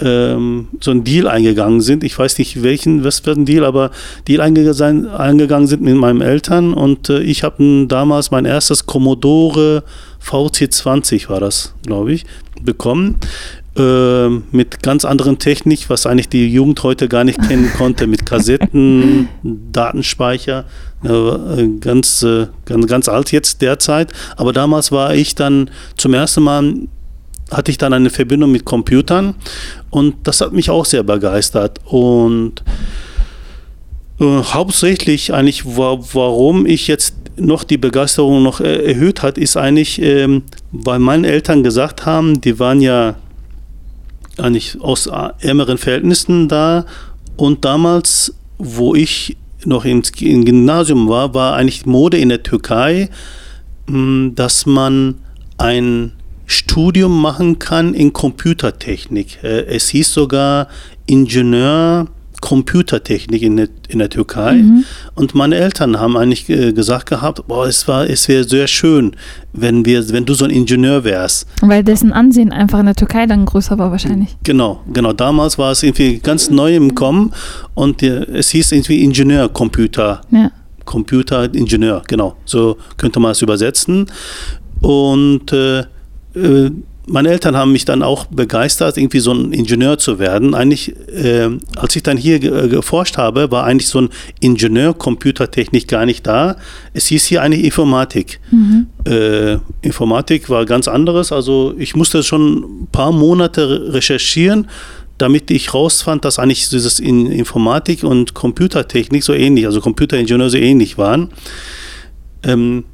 ähm, 0.00 0.68
so 0.80 0.90
einen 0.90 1.04
Deal 1.04 1.28
eingegangen 1.28 1.80
sind. 1.80 2.04
Ich 2.04 2.18
weiß 2.18 2.38
nicht 2.38 2.62
welchen, 2.62 3.04
was 3.04 3.20
für 3.20 3.32
ein 3.32 3.44
Deal, 3.44 3.64
aber 3.64 3.90
Deal 4.26 4.40
eingegangen 4.40 5.66
sind 5.66 5.82
mit 5.82 5.96
meinen 5.96 6.20
Eltern 6.20 6.72
und 6.72 7.08
äh, 7.10 7.20
ich 7.20 7.42
habe 7.42 7.86
damals 7.86 8.30
mein 8.30 8.44
erstes 8.44 8.86
Commodore 8.86 9.82
VC20 10.24 11.28
war 11.28 11.40
das, 11.40 11.74
glaube 11.84 12.12
ich, 12.12 12.24
bekommen. 12.62 13.16
Äh, 13.76 14.28
mit 14.50 14.82
ganz 14.82 15.04
anderen 15.04 15.38
Technik, 15.38 15.88
was 15.88 16.04
eigentlich 16.04 16.28
die 16.28 16.52
Jugend 16.52 16.82
heute 16.82 17.08
gar 17.08 17.22
nicht 17.22 17.40
kennen 17.40 17.70
konnte, 17.78 18.08
mit 18.08 18.26
Kassetten, 18.26 19.28
Datenspeicher, 19.44 20.64
äh, 21.04 21.68
ganz, 21.78 22.24
äh, 22.24 22.48
ganz, 22.64 22.86
ganz 22.88 23.08
alt 23.08 23.30
jetzt 23.30 23.62
derzeit. 23.62 24.12
Aber 24.36 24.52
damals 24.52 24.90
war 24.90 25.14
ich 25.14 25.36
dann 25.36 25.70
zum 25.96 26.14
ersten 26.14 26.42
Mal 26.42 26.74
hatte 27.52 27.70
ich 27.70 27.78
dann 27.78 27.92
eine 27.92 28.10
Verbindung 28.10 28.52
mit 28.52 28.64
Computern 28.64 29.34
und 29.90 30.14
das 30.24 30.40
hat 30.40 30.52
mich 30.52 30.70
auch 30.70 30.84
sehr 30.84 31.02
begeistert. 31.02 31.80
Und 31.84 32.62
äh, 34.20 34.24
hauptsächlich 34.24 35.32
eigentlich, 35.32 35.64
wa 35.64 35.98
warum 36.12 36.66
ich 36.66 36.86
jetzt 36.86 37.14
noch 37.36 37.64
die 37.64 37.78
Begeisterung 37.78 38.42
noch 38.42 38.60
äh, 38.60 38.84
erhöht 38.84 39.22
hat, 39.22 39.38
ist 39.38 39.56
eigentlich, 39.56 40.00
ähm, 40.02 40.42
weil 40.72 40.98
meine 40.98 41.28
Eltern 41.28 41.62
gesagt 41.62 42.04
haben, 42.06 42.40
die 42.40 42.58
waren 42.58 42.80
ja 42.80 43.16
eigentlich 44.40 44.80
aus 44.80 45.06
ärmeren 45.06 45.78
Verhältnissen 45.78 46.48
da 46.48 46.84
und 47.36 47.64
damals, 47.64 48.34
wo 48.58 48.94
ich 48.94 49.36
noch 49.64 49.84
im, 49.84 50.02
Gymnasium 50.02 51.08
war, 51.08 51.34
war 51.34 51.56
eigentlich 51.56 51.86
Mode 51.86 52.18
in 52.18 52.28
der 52.28 52.42
Türkei, 52.42 53.10
hm, 53.86 54.32
dass 54.34 54.66
man 54.66 55.16
ein 55.58 56.12
Studium 56.46 57.20
machen 57.20 57.58
kann 57.58 57.94
in 57.94 58.12
Computertechnik. 58.12 59.42
Äh, 59.42 59.66
es 59.66 59.88
hieß 59.90 60.12
sogar 60.12 60.68
Ingenieur 61.06 62.08
Computertechnik 62.40 63.42
in 63.42 63.56
der, 63.56 63.68
in 63.88 63.98
der 63.98 64.08
Türkei. 64.08 64.54
Mhm. 64.54 64.84
Und 65.14 65.34
meine 65.34 65.56
Eltern 65.56 65.98
haben 65.98 66.16
eigentlich 66.16 66.48
äh, 66.48 66.72
gesagt 66.72 67.08
gehabt, 67.08 67.46
boah, 67.46 67.66
es 67.66 67.86
es 67.88 68.28
wäre 68.28 68.44
sehr 68.44 68.66
schön, 68.66 69.12
wenn 69.52 69.84
wir, 69.84 70.08
wenn 70.10 70.24
du 70.24 70.34
so 70.34 70.44
ein 70.44 70.50
Ingenieur 70.50 71.04
wärst. 71.04 71.46
Weil 71.60 71.84
dessen 71.84 72.12
Ansehen 72.12 72.52
einfach 72.52 72.80
in 72.80 72.86
der 72.86 72.94
Türkei 72.94 73.26
dann 73.26 73.44
größer 73.44 73.78
war 73.78 73.90
wahrscheinlich. 73.90 74.36
Genau, 74.44 74.80
genau. 74.92 75.12
Damals 75.12 75.58
war 75.58 75.72
es 75.72 75.82
irgendwie 75.82 76.18
ganz 76.18 76.50
neu 76.50 76.74
im 76.74 76.94
Kommen 76.94 77.32
und 77.74 78.02
es 78.02 78.50
hieß 78.50 78.72
irgendwie 78.72 79.02
Ingenieur 79.02 79.48
Computer. 79.48 80.20
Ja. 80.30 80.50
Computeringenieur, 80.84 82.02
genau. 82.08 82.36
So 82.44 82.76
könnte 82.96 83.20
man 83.20 83.32
es 83.32 83.42
übersetzen. 83.42 84.06
Und 84.80 85.52
äh, 85.52 85.80
äh, 86.34 86.70
meine 87.06 87.30
Eltern 87.30 87.56
haben 87.56 87.72
mich 87.72 87.84
dann 87.84 88.02
auch 88.02 88.26
begeistert, 88.26 88.96
irgendwie 88.96 89.20
so 89.20 89.32
ein 89.32 89.52
Ingenieur 89.52 89.98
zu 89.98 90.18
werden. 90.18 90.54
Eigentlich, 90.54 90.94
äh, 91.08 91.48
als 91.76 91.96
ich 91.96 92.02
dann 92.02 92.16
hier 92.16 92.38
ge 92.38 92.68
geforscht 92.68 93.16
habe, 93.16 93.50
war 93.50 93.64
eigentlich 93.64 93.88
so 93.88 94.02
ein 94.02 94.10
Ingenieur 94.40 94.94
Computertechnik 94.94 95.88
gar 95.88 96.06
nicht 96.06 96.26
da. 96.26 96.56
Es 96.92 97.06
hieß 97.06 97.24
hier 97.26 97.42
eigentlich 97.42 97.64
Informatik. 97.64 98.40
Mhm. 98.50 98.86
Äh, 99.04 99.58
Informatik 99.82 100.50
war 100.50 100.66
ganz 100.66 100.88
anderes. 100.88 101.32
Also 101.32 101.74
ich 101.78 101.96
musste 101.96 102.22
schon 102.22 102.82
ein 102.82 102.88
paar 102.92 103.12
Monate 103.12 103.92
recherchieren, 103.92 104.68
damit 105.18 105.50
ich 105.50 105.74
rausfand, 105.74 106.24
dass 106.24 106.38
eigentlich 106.38 106.68
dieses 106.68 106.98
in 106.98 107.26
Informatik 107.26 108.04
und 108.04 108.34
Computertechnik 108.34 109.22
so 109.22 109.34
ähnlich, 109.34 109.66
also 109.66 109.80
Computeringenieur 109.80 110.50
so 110.50 110.58
ähnlich 110.58 110.96
waren. 110.96 111.30
Ähm, 112.42 112.84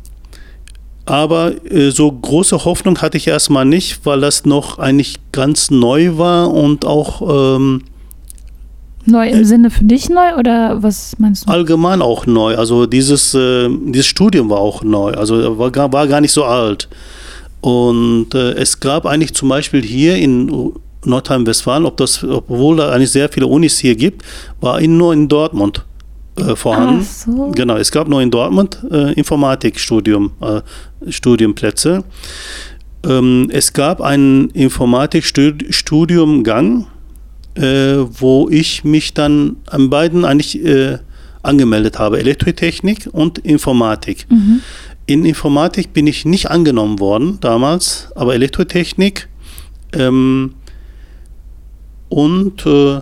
aber 1.07 1.53
äh, 1.71 1.91
so 1.91 2.11
große 2.11 2.65
Hoffnung 2.65 3.01
hatte 3.01 3.17
ich 3.17 3.29
erstmal 3.29 3.65
nicht, 3.65 4.05
weil 4.05 4.21
das 4.21 4.45
noch 4.45 4.79
eigentlich 4.79 5.17
ganz 5.33 5.71
neu 5.71 6.19
war 6.19 6.53
und 6.53 6.85
auch. 6.85 7.57
Ähm, 7.57 7.83
neu 9.07 9.29
im 9.29 9.41
äh, 9.41 9.45
Sinne 9.45 9.71
für 9.71 9.85
dich 9.85 10.09
neu 10.09 10.35
oder 10.37 10.83
was 10.83 11.17
meinst 11.19 11.47
du? 11.47 11.53
Allgemein 11.53 12.03
auch 12.03 12.27
neu. 12.27 12.57
Also 12.57 12.87
dieses, 12.87 13.35
äh, 13.35 13.69
dieses 13.87 14.07
Studium 14.07 14.51
war 14.51 14.59
auch 14.59 14.83
neu. 14.83 15.13
Also 15.13 15.59
war, 15.59 15.93
war 15.93 16.07
gar 16.09 16.21
nicht 16.21 16.33
so 16.33 16.45
alt. 16.45 16.89
Und 17.61 18.35
äh, 18.35 18.53
es 18.55 18.81
gab 18.81 19.07
eigentlich 19.07 19.33
zum 19.33 19.49
Beispiel 19.49 19.83
hier 19.83 20.17
in 20.17 20.73
Nordrhein-Westfalen, 21.05 21.87
ob 21.87 21.97
das, 21.97 22.25
obwohl 22.25 22.79
da 22.79 22.91
eigentlich 22.91 23.13
sehr 23.13 23.29
viele 23.29 23.47
Unis 23.47 23.79
hier 23.79 23.95
gibt, 23.95 24.23
war 24.61 24.81
nur 24.81 25.13
in 25.13 25.29
Dortmund 25.29 25.85
äh, 26.39 26.57
vorhanden. 26.57 27.05
So. 27.05 27.53
Genau, 27.55 27.77
es 27.77 27.91
gab 27.91 28.09
nur 28.09 28.23
in 28.23 28.31
Dortmund 28.31 28.79
äh, 28.91 29.13
Informatikstudium, 29.15 30.33
äh, 30.41 30.63
Studienplätze. 31.11 32.05
Ähm, 33.05 33.49
es 33.51 33.73
gab 33.73 34.01
einen 34.01 34.51
Informatikstudiumgang, 34.51 36.87
äh, 37.55 37.63
wo 37.63 38.49
ich 38.51 38.85
mich 38.85 39.15
dann 39.15 39.57
an 39.67 39.91
beiden 39.91 40.25
eigentlich 40.25 40.65
äh, 40.65 40.99
angemeldet 41.43 41.99
habe, 41.99 42.19
Elektrotechnik 42.19 43.09
und 43.13 43.39
Informatik. 43.39 44.27
Mhm. 44.29 44.61
In 45.07 45.25
Informatik 45.25 45.93
bin 45.93 46.07
ich 46.07 46.25
nicht 46.25 46.51
angenommen 46.51 46.99
worden 46.99 47.39
damals, 47.41 48.09
aber 48.17 48.35
Elektrotechnik 48.35 49.29
ähm, 49.93 50.55
und 52.09 52.67
äh, 52.67 53.01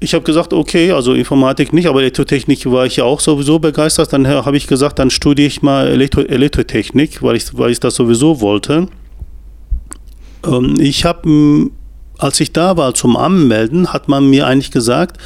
ich 0.00 0.14
habe 0.14 0.24
gesagt, 0.24 0.52
okay, 0.52 0.92
also 0.92 1.14
Informatik 1.14 1.72
nicht, 1.72 1.86
aber 1.86 2.00
Elektrotechnik 2.00 2.70
war 2.70 2.86
ich 2.86 2.96
ja 2.96 3.04
auch 3.04 3.20
sowieso 3.20 3.58
begeistert. 3.58 4.12
Dann 4.12 4.26
habe 4.28 4.56
ich 4.56 4.66
gesagt, 4.66 4.98
dann 4.98 5.10
studiere 5.10 5.48
ich 5.48 5.62
mal 5.62 5.88
Elektro 5.88 6.20
Elektrotechnik, 6.22 7.22
weil 7.22 7.36
ich, 7.36 7.56
weil 7.56 7.72
ich 7.72 7.80
das 7.80 7.96
sowieso 7.96 8.40
wollte. 8.40 8.88
Ähm, 10.46 10.76
ich 10.78 11.04
habe, 11.04 11.70
als 12.16 12.38
ich 12.38 12.52
da 12.52 12.76
war 12.76 12.94
zum 12.94 13.16
Anmelden, 13.16 13.92
hat 13.92 14.08
man 14.08 14.30
mir 14.30 14.46
eigentlich 14.46 14.70
gesagt, 14.70 15.18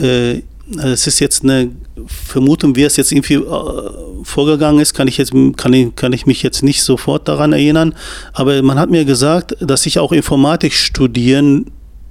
äh, 0.00 0.42
es 0.76 1.06
ist 1.06 1.18
jetzt 1.18 1.42
eine 1.42 1.70
Vermutung, 2.06 2.76
wie 2.76 2.82
es 2.82 2.96
jetzt 2.96 3.10
irgendwie 3.10 3.34
äh, 3.34 3.44
vorgegangen 4.22 4.80
ist, 4.80 4.94
kann 4.94 5.08
ich, 5.08 5.16
jetzt, 5.16 5.32
kann, 5.56 5.72
ich, 5.72 5.96
kann 5.96 6.12
ich 6.12 6.26
mich 6.26 6.42
jetzt 6.42 6.62
nicht 6.62 6.82
sofort 6.82 7.26
daran 7.26 7.52
erinnern. 7.52 7.94
Aber 8.32 8.62
man 8.62 8.78
hat 8.78 8.90
mir 8.90 9.04
gesagt, 9.04 9.56
dass 9.60 9.86
ich 9.86 9.98
auch 9.98 10.12
Informatik 10.12 10.74
studieren 10.74 11.66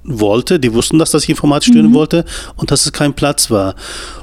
wollte. 0.08 0.58
Die 0.60 0.72
wussten, 0.72 0.98
dass, 0.98 1.14
ich 1.14 1.28
Informatik 1.28 1.66
studieren 1.66 1.90
mhm. 1.90 1.94
wollte 1.94 2.24
und 2.56 2.70
dass 2.70 2.86
es 2.86 2.92
kein 2.92 3.14
Platz 3.14 3.50
war. 3.50 3.74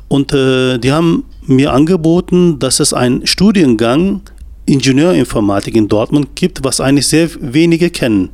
Und 0.08 0.34
äh, 0.34 0.78
die 0.78 0.92
haben 0.92 1.24
mir 1.46 1.74
angeboten, 1.74 2.60
dass 2.60 2.80
es 2.80 2.94
einen 2.94 3.26
Studiengang 3.26 4.22
Ingenieurinformatik 4.66 5.76
in 5.76 5.88
Dortmund 5.88 6.36
gibt, 6.36 6.64
was 6.64 6.82
eigentlich 6.82 7.08
sehr 7.08 7.30
wenige 7.40 7.90
kennen. 7.90 8.30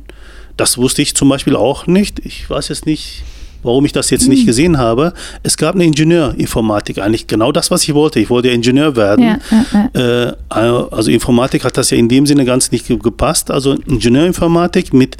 Das 0.56 0.78
wusste 0.78 1.02
ich 1.02 1.14
zum 1.14 1.28
Beispiel 1.28 1.56
auch 1.56 1.86
nicht. 1.86 2.20
Ich 2.24 2.48
weiß 2.48 2.68
jetzt 2.68 2.86
nicht, 2.86 3.22
warum 3.62 3.84
ich 3.84 3.92
das 3.92 4.10
jetzt 4.10 4.28
nicht 4.28 4.42
mhm. 4.42 4.46
gesehen 4.46 4.78
habe. 4.78 5.12
Es 5.42 5.56
gab 5.56 5.74
eine 5.74 5.84
Ingenieurinformatik, 5.84 6.98
eigentlich 6.98 7.26
genau 7.26 7.52
das, 7.52 7.70
was 7.70 7.82
ich 7.84 7.94
wollte. 7.94 8.20
Ich 8.20 8.30
wollte 8.30 8.48
Ingenieur 8.48 8.96
werden. 8.96 9.24
Ja, 9.24 9.38
ja, 9.50 9.90
ja. 9.94 10.28
Äh, 10.28 10.86
also 10.90 11.10
Informatik 11.10 11.64
hat 11.64 11.76
das 11.76 11.90
ja 11.90 11.96
in 11.96 12.08
dem 12.08 12.26
Sinne 12.26 12.44
ganz 12.44 12.70
nicht 12.70 12.86
gepasst. 12.86 13.50
Also 13.50 13.74
Ingenieurinformatik 13.74 14.92
mit 14.92 15.16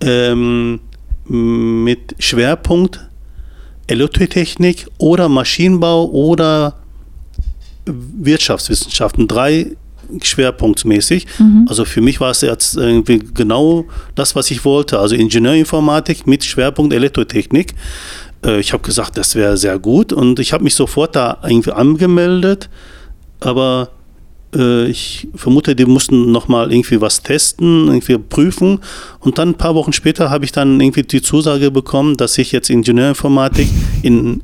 ähm, 0.00 0.80
mit 1.30 2.16
Schwerpunkt 2.18 3.00
Elektrotechnik 3.86 4.86
oder 4.98 5.28
Maschinenbau 5.28 6.06
oder 6.10 6.76
Wirtschaftswissenschaften. 7.86 9.26
Drei 9.26 9.76
schwerpunktmäßig. 10.22 11.26
Mhm. 11.38 11.66
Also 11.68 11.84
für 11.84 12.00
mich 12.00 12.20
war 12.20 12.30
es 12.30 12.40
jetzt 12.40 12.76
irgendwie 12.76 13.20
genau 13.34 13.86
das, 14.14 14.34
was 14.34 14.50
ich 14.50 14.64
wollte. 14.64 14.98
Also 14.98 15.14
Ingenieurinformatik 15.14 16.26
mit 16.26 16.44
Schwerpunkt 16.44 16.92
Elektrotechnik. 16.92 17.74
Äh, 18.44 18.60
ich 18.60 18.72
habe 18.72 18.82
gesagt, 18.82 19.16
das 19.16 19.34
wäre 19.34 19.56
sehr 19.56 19.78
gut 19.78 20.12
und 20.12 20.38
ich 20.40 20.52
habe 20.52 20.64
mich 20.64 20.74
sofort 20.74 21.14
da 21.14 21.38
irgendwie 21.44 21.72
angemeldet, 21.72 22.68
aber 23.38 23.90
ich 24.52 25.28
vermute, 25.34 25.76
die 25.76 25.84
mussten 25.84 26.32
nochmal 26.32 26.72
irgendwie 26.72 27.00
was 27.00 27.22
testen, 27.22 27.86
irgendwie 27.86 28.18
prüfen. 28.18 28.80
Und 29.20 29.38
dann 29.38 29.50
ein 29.50 29.54
paar 29.54 29.74
Wochen 29.74 29.92
später 29.92 30.30
habe 30.30 30.44
ich 30.44 30.52
dann 30.52 30.80
irgendwie 30.80 31.02
die 31.02 31.22
Zusage 31.22 31.70
bekommen, 31.70 32.16
dass 32.16 32.36
ich 32.38 32.50
jetzt 32.50 32.68
Ingenieurinformatik 32.68 33.68
in, 34.02 34.42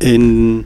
in, 0.00 0.64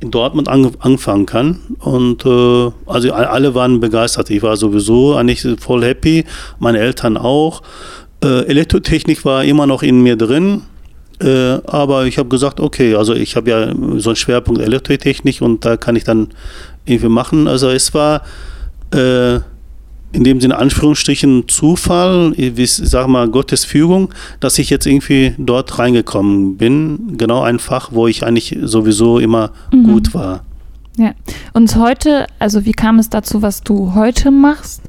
in 0.00 0.10
Dortmund 0.10 0.48
an, 0.48 0.70
anfangen 0.78 1.26
kann. 1.26 1.58
Und 1.80 2.24
äh, 2.24 2.70
also 2.86 3.12
alle 3.12 3.54
waren 3.54 3.80
begeistert. 3.80 4.30
Ich 4.30 4.42
war 4.42 4.56
sowieso 4.56 5.14
eigentlich 5.14 5.44
voll 5.60 5.84
happy, 5.84 6.24
meine 6.60 6.78
Eltern 6.78 7.16
auch. 7.16 7.62
Äh, 8.22 8.46
Elektrotechnik 8.46 9.24
war 9.24 9.44
immer 9.44 9.66
noch 9.66 9.82
in 9.82 10.00
mir 10.00 10.16
drin. 10.16 10.62
Äh, 11.20 11.60
aber 11.66 12.06
ich 12.06 12.18
habe 12.18 12.28
gesagt, 12.28 12.58
okay, 12.58 12.94
also 12.94 13.14
ich 13.14 13.36
habe 13.36 13.50
ja 13.50 13.74
so 13.98 14.10
einen 14.10 14.16
Schwerpunkt 14.16 14.60
Elektrotechnik 14.60 15.40
und 15.40 15.64
da 15.64 15.76
kann 15.76 15.94
ich 15.94 16.04
dann 16.04 16.28
irgendwie 16.84 17.08
machen. 17.08 17.48
Also 17.48 17.70
es 17.70 17.94
war 17.94 18.22
äh, 18.92 19.40
in 20.12 20.24
dem 20.24 20.40
Sinne 20.40 20.58
Anführungsstrichen 20.58 21.48
Zufall, 21.48 22.34
ich 22.36 22.72
sag 22.72 23.08
mal 23.08 23.28
Gottes 23.28 23.64
Fügung, 23.64 24.12
dass 24.40 24.58
ich 24.58 24.70
jetzt 24.70 24.86
irgendwie 24.86 25.34
dort 25.38 25.78
reingekommen 25.78 26.56
bin. 26.56 27.16
Genau 27.16 27.42
ein 27.42 27.58
Fach, 27.58 27.90
wo 27.92 28.06
ich 28.06 28.24
eigentlich 28.24 28.58
sowieso 28.62 29.18
immer 29.18 29.50
mhm. 29.72 29.84
gut 29.84 30.14
war. 30.14 30.44
Ja. 30.98 31.14
Und 31.54 31.74
heute, 31.76 32.26
also 32.38 32.66
wie 32.66 32.72
kam 32.72 32.98
es 32.98 33.08
dazu, 33.08 33.40
was 33.40 33.62
du 33.62 33.94
heute 33.94 34.30
machst 34.30 34.82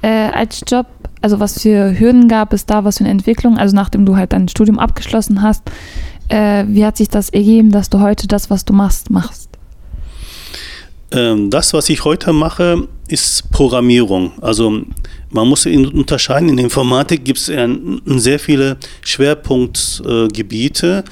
äh, 0.00 0.08
als 0.08 0.62
Job? 0.66 0.86
Also 1.20 1.38
was 1.38 1.60
für 1.60 1.98
Hürden 1.98 2.28
gab 2.28 2.54
es 2.54 2.64
da, 2.64 2.84
was 2.84 2.96
für 2.96 3.04
eine 3.04 3.10
Entwicklung? 3.10 3.58
Also 3.58 3.76
nachdem 3.76 4.06
du 4.06 4.16
halt 4.16 4.32
dein 4.32 4.48
Studium 4.48 4.78
abgeschlossen 4.78 5.42
hast, 5.42 5.62
äh, 6.28 6.64
wie 6.66 6.86
hat 6.86 6.96
sich 6.96 7.10
das 7.10 7.28
ergeben, 7.28 7.70
dass 7.72 7.90
du 7.90 8.00
heute 8.00 8.26
das, 8.26 8.48
was 8.48 8.64
du 8.64 8.72
machst, 8.72 9.10
machst? 9.10 9.49
Ähm, 11.12 11.50
das, 11.50 11.72
was 11.72 11.88
ich 11.88 12.04
heute 12.04 12.32
mache, 12.32 12.86
ist 13.08 13.50
Programmierung. 13.50 14.32
Also 14.40 14.82
man 15.30 15.48
muss 15.48 15.66
unterscheiden, 15.66 16.48
in 16.48 16.58
Informatik 16.58 17.24
gibt 17.24 17.40
es 17.40 17.46
sehr 17.46 18.38
viele 18.38 18.76
Schwerpunktgebiete. 19.02 21.02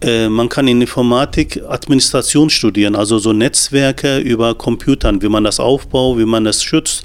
Äh, 0.00 0.28
man 0.28 0.48
kann 0.48 0.68
in 0.68 0.80
Informatik 0.80 1.60
Administration 1.68 2.50
studieren, 2.50 2.94
also 2.94 3.18
so 3.18 3.32
Netzwerke 3.32 4.18
über 4.18 4.54
Computern, 4.54 5.20
wie 5.22 5.28
man 5.28 5.44
das 5.44 5.58
aufbaut, 5.58 6.18
wie 6.18 6.24
man 6.24 6.44
das 6.44 6.62
schützt, 6.62 7.04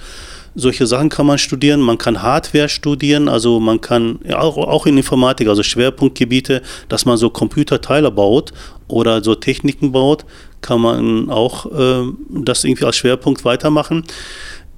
solche 0.55 0.87
Sachen 0.87 1.09
kann 1.09 1.25
man 1.25 1.37
studieren. 1.37 1.81
Man 1.81 1.97
kann 1.97 2.21
Hardware 2.21 2.69
studieren, 2.69 3.27
also 3.27 3.59
man 3.59 3.81
kann 3.81 4.19
auch, 4.33 4.57
auch 4.57 4.85
in 4.85 4.97
Informatik, 4.97 5.47
also 5.47 5.63
Schwerpunktgebiete, 5.63 6.61
dass 6.89 7.05
man 7.05 7.17
so 7.17 7.29
Computerteile 7.29 8.11
baut 8.11 8.53
oder 8.87 9.23
so 9.23 9.35
Techniken 9.35 9.91
baut, 9.91 10.25
kann 10.61 10.81
man 10.81 11.29
auch 11.29 11.65
äh, 11.71 12.11
das 12.29 12.63
irgendwie 12.63 12.85
als 12.85 12.97
Schwerpunkt 12.97 13.45
weitermachen. 13.45 14.03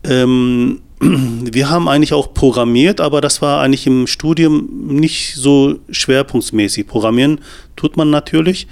Ähm, 0.03 0.81
wir 0.99 1.69
haben 1.69 1.87
eigentlich 1.87 2.13
auch 2.13 2.33
programmiert, 2.33 3.01
aber 3.01 3.21
das 3.21 3.41
war 3.41 3.61
eigentlich 3.61 3.87
im 3.87 4.07
Studium 4.07 4.69
nicht 4.87 5.35
so 5.35 5.75
schwerpunktmäßig. 5.89 6.87
Programmieren 6.87 7.39
tut 7.75 7.97
man 7.97 8.09
natürlich, 8.09 8.67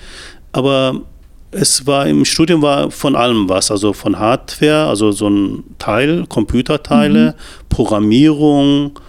aber 0.52 1.02
es 1.54 1.86
war 1.86 2.08
im 2.08 2.26
Studium 2.26 2.62
war 2.62 2.92
von 2.92 3.16
allem 3.16 3.48
was, 3.50 3.72
also 3.72 3.94
von 3.94 4.18
Hardware, 4.18 4.88
also 4.88 5.12
so 5.12 5.30
ein 5.30 5.64
Teil, 5.80 6.26
Computerteile, 6.28 7.32
mhm. 7.32 7.68
Programmierung, 7.70 9.00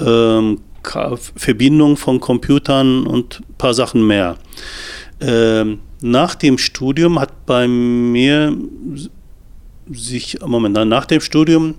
ähm, 0.00 0.60
Verbindung 1.36 1.96
von 1.96 2.20
Computern 2.20 3.06
und 3.06 3.40
ein 3.40 3.54
paar 3.56 3.74
Sachen 3.74 4.06
mehr. 4.06 4.36
Ähm, 5.20 5.78
nach 6.02 6.34
dem 6.34 6.58
Studium 6.58 7.18
hat 7.18 7.46
bei 7.46 7.66
mir 7.66 8.54
sich, 9.90 10.38
momentan 10.44 10.88
nach 10.88 11.06
dem 11.06 11.20
Studium 11.20 11.76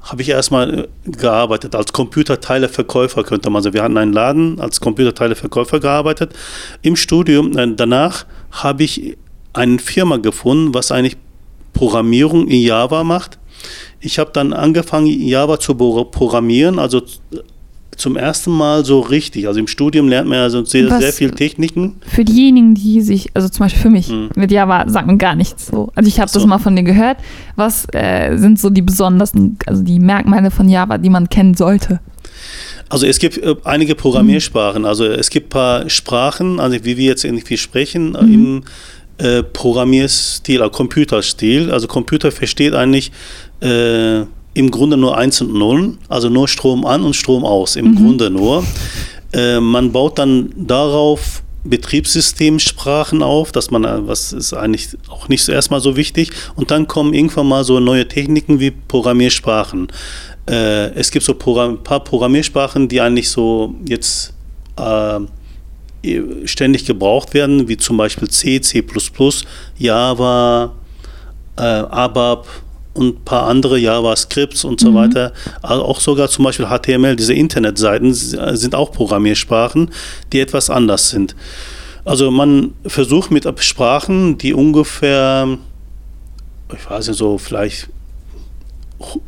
habe 0.00 0.22
ich 0.22 0.28
erstmal 0.28 0.88
gearbeitet 1.04 1.74
als 1.74 1.92
Computerteileverkäufer, 1.92 3.24
könnte 3.24 3.50
man 3.50 3.62
sagen. 3.62 3.74
Wir 3.74 3.82
hatten 3.82 3.98
einen 3.98 4.12
Laden 4.12 4.60
als 4.60 4.80
Computerteileverkäufer 4.80 5.80
gearbeitet. 5.80 6.32
Im 6.82 6.96
Studium, 6.96 7.56
äh, 7.56 7.74
danach 7.74 8.24
habe 8.50 8.84
ich 8.84 9.16
eine 9.56 9.78
Firma 9.78 10.16
gefunden, 10.18 10.74
was 10.74 10.92
eigentlich 10.92 11.16
Programmierung 11.72 12.48
in 12.48 12.62
Java 12.62 13.04
macht. 13.04 13.38
Ich 14.00 14.18
habe 14.18 14.30
dann 14.32 14.52
angefangen, 14.52 15.06
Java 15.06 15.58
zu 15.58 15.74
programmieren, 15.74 16.78
also 16.78 17.02
zum 17.96 18.16
ersten 18.16 18.50
Mal 18.50 18.84
so 18.84 19.00
richtig. 19.00 19.46
Also 19.48 19.58
im 19.58 19.66
Studium 19.66 20.08
lernt 20.08 20.28
man 20.28 20.38
also 20.38 20.64
sehr, 20.64 20.88
sehr 20.98 21.12
viel 21.12 21.30
Techniken. 21.30 21.96
Für 22.06 22.24
diejenigen, 22.24 22.74
die 22.74 23.00
sich, 23.00 23.30
also 23.34 23.48
zum 23.48 23.64
Beispiel 23.64 23.82
für 23.82 23.90
mich, 23.90 24.08
hm. 24.08 24.30
mit 24.36 24.50
Java 24.52 24.88
sagt 24.88 25.06
man 25.06 25.18
gar 25.18 25.34
nichts 25.34 25.66
so. 25.66 25.90
Also 25.94 26.08
ich 26.08 26.20
habe 26.20 26.30
so. 26.30 26.38
das 26.38 26.46
mal 26.46 26.58
von 26.58 26.76
dir 26.76 26.82
gehört. 26.82 27.18
Was 27.56 27.86
äh, 27.92 28.36
sind 28.36 28.60
so 28.60 28.70
die 28.70 28.82
besondersten, 28.82 29.58
also 29.66 29.82
die 29.82 29.98
Merkmale 29.98 30.50
von 30.50 30.68
Java, 30.68 30.98
die 30.98 31.10
man 31.10 31.28
kennen 31.28 31.54
sollte? 31.54 32.00
Also 32.88 33.06
es 33.06 33.18
gibt 33.18 33.38
äh, 33.38 33.56
einige 33.64 33.94
Programmiersprachen. 33.94 34.84
Also 34.84 35.06
es 35.06 35.30
gibt 35.30 35.48
ein 35.48 35.50
paar 35.50 35.90
Sprachen, 35.90 36.60
also 36.60 36.76
wie 36.84 36.96
wir 36.96 37.06
jetzt 37.06 37.24
irgendwie 37.24 37.56
sprechen, 37.56 38.10
mhm. 38.10 38.34
im 38.34 38.62
äh, 39.18 39.42
Programmierstil, 39.42 40.62
also 40.62 40.70
Computerstil. 40.70 41.70
Also 41.70 41.86
Computer 41.86 42.30
versteht 42.32 42.74
eigentlich 42.74 43.12
äh, 43.60 44.20
im 44.54 44.70
Grunde 44.70 44.96
nur 44.96 45.16
eins 45.16 45.40
und 45.40 45.52
null, 45.52 45.98
also 46.08 46.28
nur 46.28 46.48
Strom 46.48 46.86
an 46.86 47.02
und 47.02 47.14
Strom 47.14 47.44
aus, 47.44 47.76
im 47.76 47.90
mhm. 47.90 47.96
Grunde 47.96 48.30
nur. 48.30 48.64
Äh, 49.32 49.60
man 49.60 49.92
baut 49.92 50.18
dann 50.18 50.52
darauf 50.56 51.42
Betriebssystemsprachen 51.64 53.22
auf, 53.22 53.52
dass 53.52 53.70
man, 53.70 53.84
äh, 53.84 54.06
was 54.06 54.32
ist 54.32 54.54
eigentlich 54.54 54.88
auch 55.08 55.28
nicht 55.28 55.44
so 55.44 55.52
erstmal 55.52 55.80
so 55.80 55.96
wichtig. 55.96 56.30
Und 56.54 56.70
dann 56.70 56.86
kommen 56.86 57.12
irgendwann 57.12 57.48
mal 57.48 57.64
so 57.64 57.80
neue 57.80 58.08
Techniken 58.08 58.60
wie 58.60 58.70
Programmiersprachen. 58.70 59.88
Äh, 60.48 60.92
es 60.94 61.10
gibt 61.10 61.24
so 61.24 61.32
ein 61.32 61.82
paar 61.82 62.00
Programmiersprachen, 62.00 62.88
die 62.88 63.00
eigentlich 63.00 63.28
so 63.30 63.74
jetzt 63.86 64.32
äh, 64.78 65.20
ständig 66.44 66.84
gebraucht 66.84 67.34
werden, 67.34 67.68
wie 67.68 67.76
zum 67.76 67.96
Beispiel 67.96 68.28
C, 68.28 68.60
C++, 68.60 68.84
Java, 69.78 70.72
äh, 71.56 71.62
ABAP 71.62 72.46
und 72.94 73.18
ein 73.20 73.24
paar 73.24 73.46
andere 73.46 73.78
JavaScripts 73.78 74.64
und 74.64 74.80
so 74.80 74.90
mhm. 74.90 74.94
weiter. 74.94 75.32
Also 75.62 75.84
auch 75.84 76.00
sogar 76.00 76.28
zum 76.28 76.44
Beispiel 76.44 76.66
HTML, 76.66 77.16
diese 77.16 77.34
Internetseiten 77.34 78.12
sind 78.14 78.74
auch 78.74 78.92
Programmiersprachen, 78.92 79.90
die 80.32 80.40
etwas 80.40 80.70
anders 80.70 81.10
sind. 81.10 81.36
Also 82.04 82.30
man 82.30 82.74
versucht 82.86 83.30
mit 83.30 83.46
Sprachen, 83.62 84.38
die 84.38 84.54
ungefähr, 84.54 85.58
ich 86.72 86.90
weiß 86.90 87.08
nicht, 87.08 87.18
so 87.18 87.36
vielleicht 87.36 87.88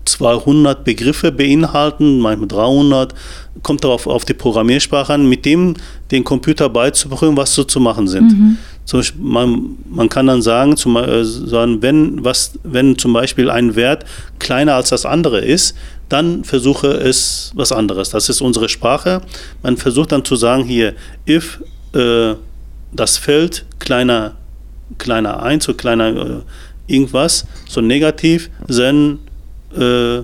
200 0.04 0.84
Begriffe 0.84 1.30
beinhalten, 1.30 2.20
manchmal 2.20 2.48
300, 2.48 3.14
kommt 3.62 3.84
darauf 3.84 4.06
auf 4.06 4.24
die 4.24 4.34
Programmiersprache 4.34 5.12
an, 5.12 5.28
mit 5.28 5.44
dem 5.44 5.74
den 6.10 6.24
Computer 6.24 6.68
beizubringen, 6.68 7.36
was 7.36 7.54
so 7.54 7.64
zu 7.64 7.80
machen 7.80 8.08
sind. 8.08 8.32
Mhm. 8.32 8.58
Zum 8.84 9.00
Beispiel, 9.00 9.22
man, 9.22 9.76
man 9.90 10.08
kann 10.08 10.26
dann 10.26 10.40
sagen, 10.40 10.76
zum, 10.76 10.96
äh, 10.96 11.22
sagen 11.24 11.82
wenn, 11.82 12.24
was, 12.24 12.52
wenn 12.62 12.96
zum 12.96 13.12
Beispiel 13.12 13.50
ein 13.50 13.76
Wert 13.76 14.06
kleiner 14.38 14.74
als 14.74 14.88
das 14.88 15.04
andere 15.04 15.40
ist, 15.40 15.74
dann 16.08 16.44
versuche 16.44 16.86
es 16.88 17.52
was 17.54 17.70
anderes. 17.70 18.10
Das 18.10 18.30
ist 18.30 18.40
unsere 18.40 18.70
Sprache. 18.70 19.20
Man 19.62 19.76
versucht 19.76 20.12
dann 20.12 20.24
zu 20.24 20.36
sagen, 20.36 20.64
hier, 20.64 20.94
if 21.28 21.62
äh, 21.94 22.34
das 22.92 23.18
Feld 23.18 23.66
kleiner, 23.78 24.36
kleiner 24.96 25.42
1 25.42 25.68
oder 25.68 25.76
kleiner 25.76 26.16
äh, 26.16 26.40
irgendwas, 26.86 27.46
so 27.68 27.82
negativ, 27.82 28.48
then 28.68 29.18
äh, 29.76 30.22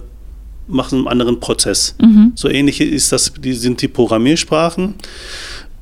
machen 0.66 1.00
einen 1.00 1.09
anderen 1.09 1.40
Prozess. 1.40 1.94
Mhm. 2.00 2.33
So 2.35 2.48
ähnlich 2.48 2.80
ist 2.80 3.12
das, 3.12 3.33
die 3.35 3.52
sind 3.52 3.83
die 3.83 3.88
Programmiersprachen. 3.88 4.94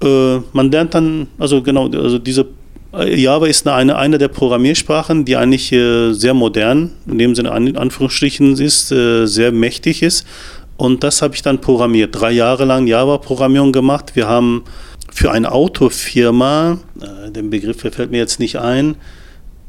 Äh, 0.02 0.38
man 0.52 0.70
lernt 0.70 0.94
dann, 0.94 1.28
also 1.38 1.62
genau, 1.62 1.88
also 1.88 2.18
diese 2.18 2.46
äh, 2.92 3.20
Java 3.20 3.46
ist 3.46 3.66
eine, 3.66 3.96
eine 3.96 4.18
der 4.18 4.28
Programmiersprachen, 4.28 5.24
die 5.24 5.36
eigentlich 5.36 5.72
äh, 5.72 6.12
sehr 6.12 6.34
modern, 6.34 6.90
in 7.06 7.18
dem 7.18 7.34
Sinne 7.34 7.56
in 7.56 7.76
Anführungsstrichen 7.76 8.56
ist, 8.58 8.92
äh, 8.92 9.26
sehr 9.26 9.52
mächtig 9.52 10.02
ist. 10.02 10.26
Und 10.76 11.04
das 11.04 11.22
habe 11.22 11.34
ich 11.34 11.42
dann 11.42 11.60
programmiert. 11.60 12.18
Drei 12.18 12.32
Jahre 12.32 12.64
lang 12.64 12.86
Java-Programmierung 12.86 13.72
gemacht. 13.72 14.16
Wir 14.16 14.26
haben 14.26 14.64
für 15.12 15.30
eine 15.30 15.52
Autofirma, 15.52 16.78
äh, 17.00 17.30
den 17.30 17.50
Begriff 17.50 17.80
fällt 17.80 18.10
mir 18.10 18.18
jetzt 18.18 18.40
nicht 18.40 18.58
ein, 18.58 18.96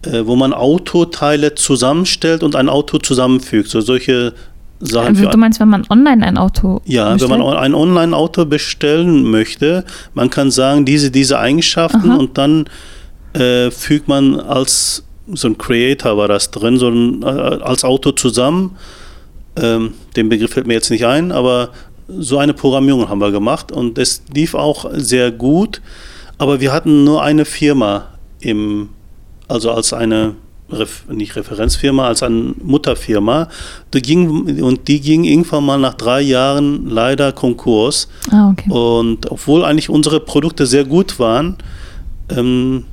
äh, 0.06 0.26
wo 0.26 0.36
man 0.36 0.54
Autoteile 0.54 1.56
zusammenstellt 1.56 2.44
und 2.44 2.56
ein 2.56 2.70
Auto 2.70 2.98
zusammenfügt. 2.98 3.70
So 3.70 3.82
solche 3.82 4.34
Sachen. 4.80 5.08
Also, 5.16 5.30
du 5.30 5.38
meinst, 5.38 5.60
wenn 5.60 5.70
man 5.70 5.86
online 5.90 6.26
ein 6.26 6.38
Auto 6.38 6.82
Ja, 6.86 7.14
bestellt? 7.14 7.32
wenn 7.32 7.40
man 7.40 7.58
ein 7.58 7.74
Online-Auto 7.74 8.46
bestellen 8.46 9.24
möchte, 9.24 9.86
man 10.14 10.30
kann 10.30 10.52
sagen, 10.52 10.86
diese, 10.86 11.10
diese 11.12 11.40
Eigenschaften 11.40 12.12
Aha. 12.12 12.16
und 12.18 12.38
dann 12.38 12.66
äh, 13.34 13.72
fügt 13.72 14.08
man 14.08 14.40
als 14.40 15.04
so 15.32 15.48
ein 15.48 15.58
Creator 15.58 16.18
war 16.18 16.28
das 16.28 16.52
drin, 16.52 16.78
so 16.78 16.90
ein, 16.90 17.24
äh, 17.24 17.26
als 17.26 17.86
Auto 17.86 18.12
zusammen. 18.12 18.76
Ähm, 19.56 19.94
den 20.16 20.30
Begriff 20.30 20.52
fällt 20.52 20.68
mir 20.68 20.74
jetzt 20.74 20.90
nicht 20.90 21.06
ein, 21.06 21.32
aber 21.32 21.70
so 22.10 22.38
eine 22.38 22.54
Programmierung 22.54 23.08
haben 23.08 23.22
wir 23.22 23.32
gemacht 23.32 23.72
und 23.72 23.98
es 23.98 24.24
lief 24.34 24.54
auch 24.54 24.86
sehr 24.94 25.32
gut. 25.32 25.82
Aber 26.38 26.60
wir 26.60 26.74
hatten 26.74 27.06
nur 27.06 27.24
eine 27.24 27.46
Firma 27.46 28.10
im 28.40 28.90
also 29.48 29.72
als 29.72 29.94
eine 29.94 30.36
nicht 31.10 31.36
Referenzfirma, 31.36 32.08
als 32.08 32.24
eine 32.24 32.56
Mutterfirma. 32.64 33.50
Die 33.94 34.02
ging, 34.02 34.62
und 34.62 34.88
die 34.88 35.02
ging 35.02 35.24
irgendwann 35.24 35.66
mal 35.66 35.78
nach 35.78 35.94
drei 35.94 36.22
Jahren 36.22 36.90
leider 36.90 37.32
Konkurs. 37.32 38.08
Ah, 38.32 38.52
okay. 38.52 38.72
Und 38.72 39.30
obwohl 39.32 39.64
eigentlich 39.66 39.90
unsere 39.90 40.20
Produkte 40.20 40.66
sehr 40.66 40.86
gut 40.86 41.20
waren, 41.20 41.58
ähm, 42.30 42.86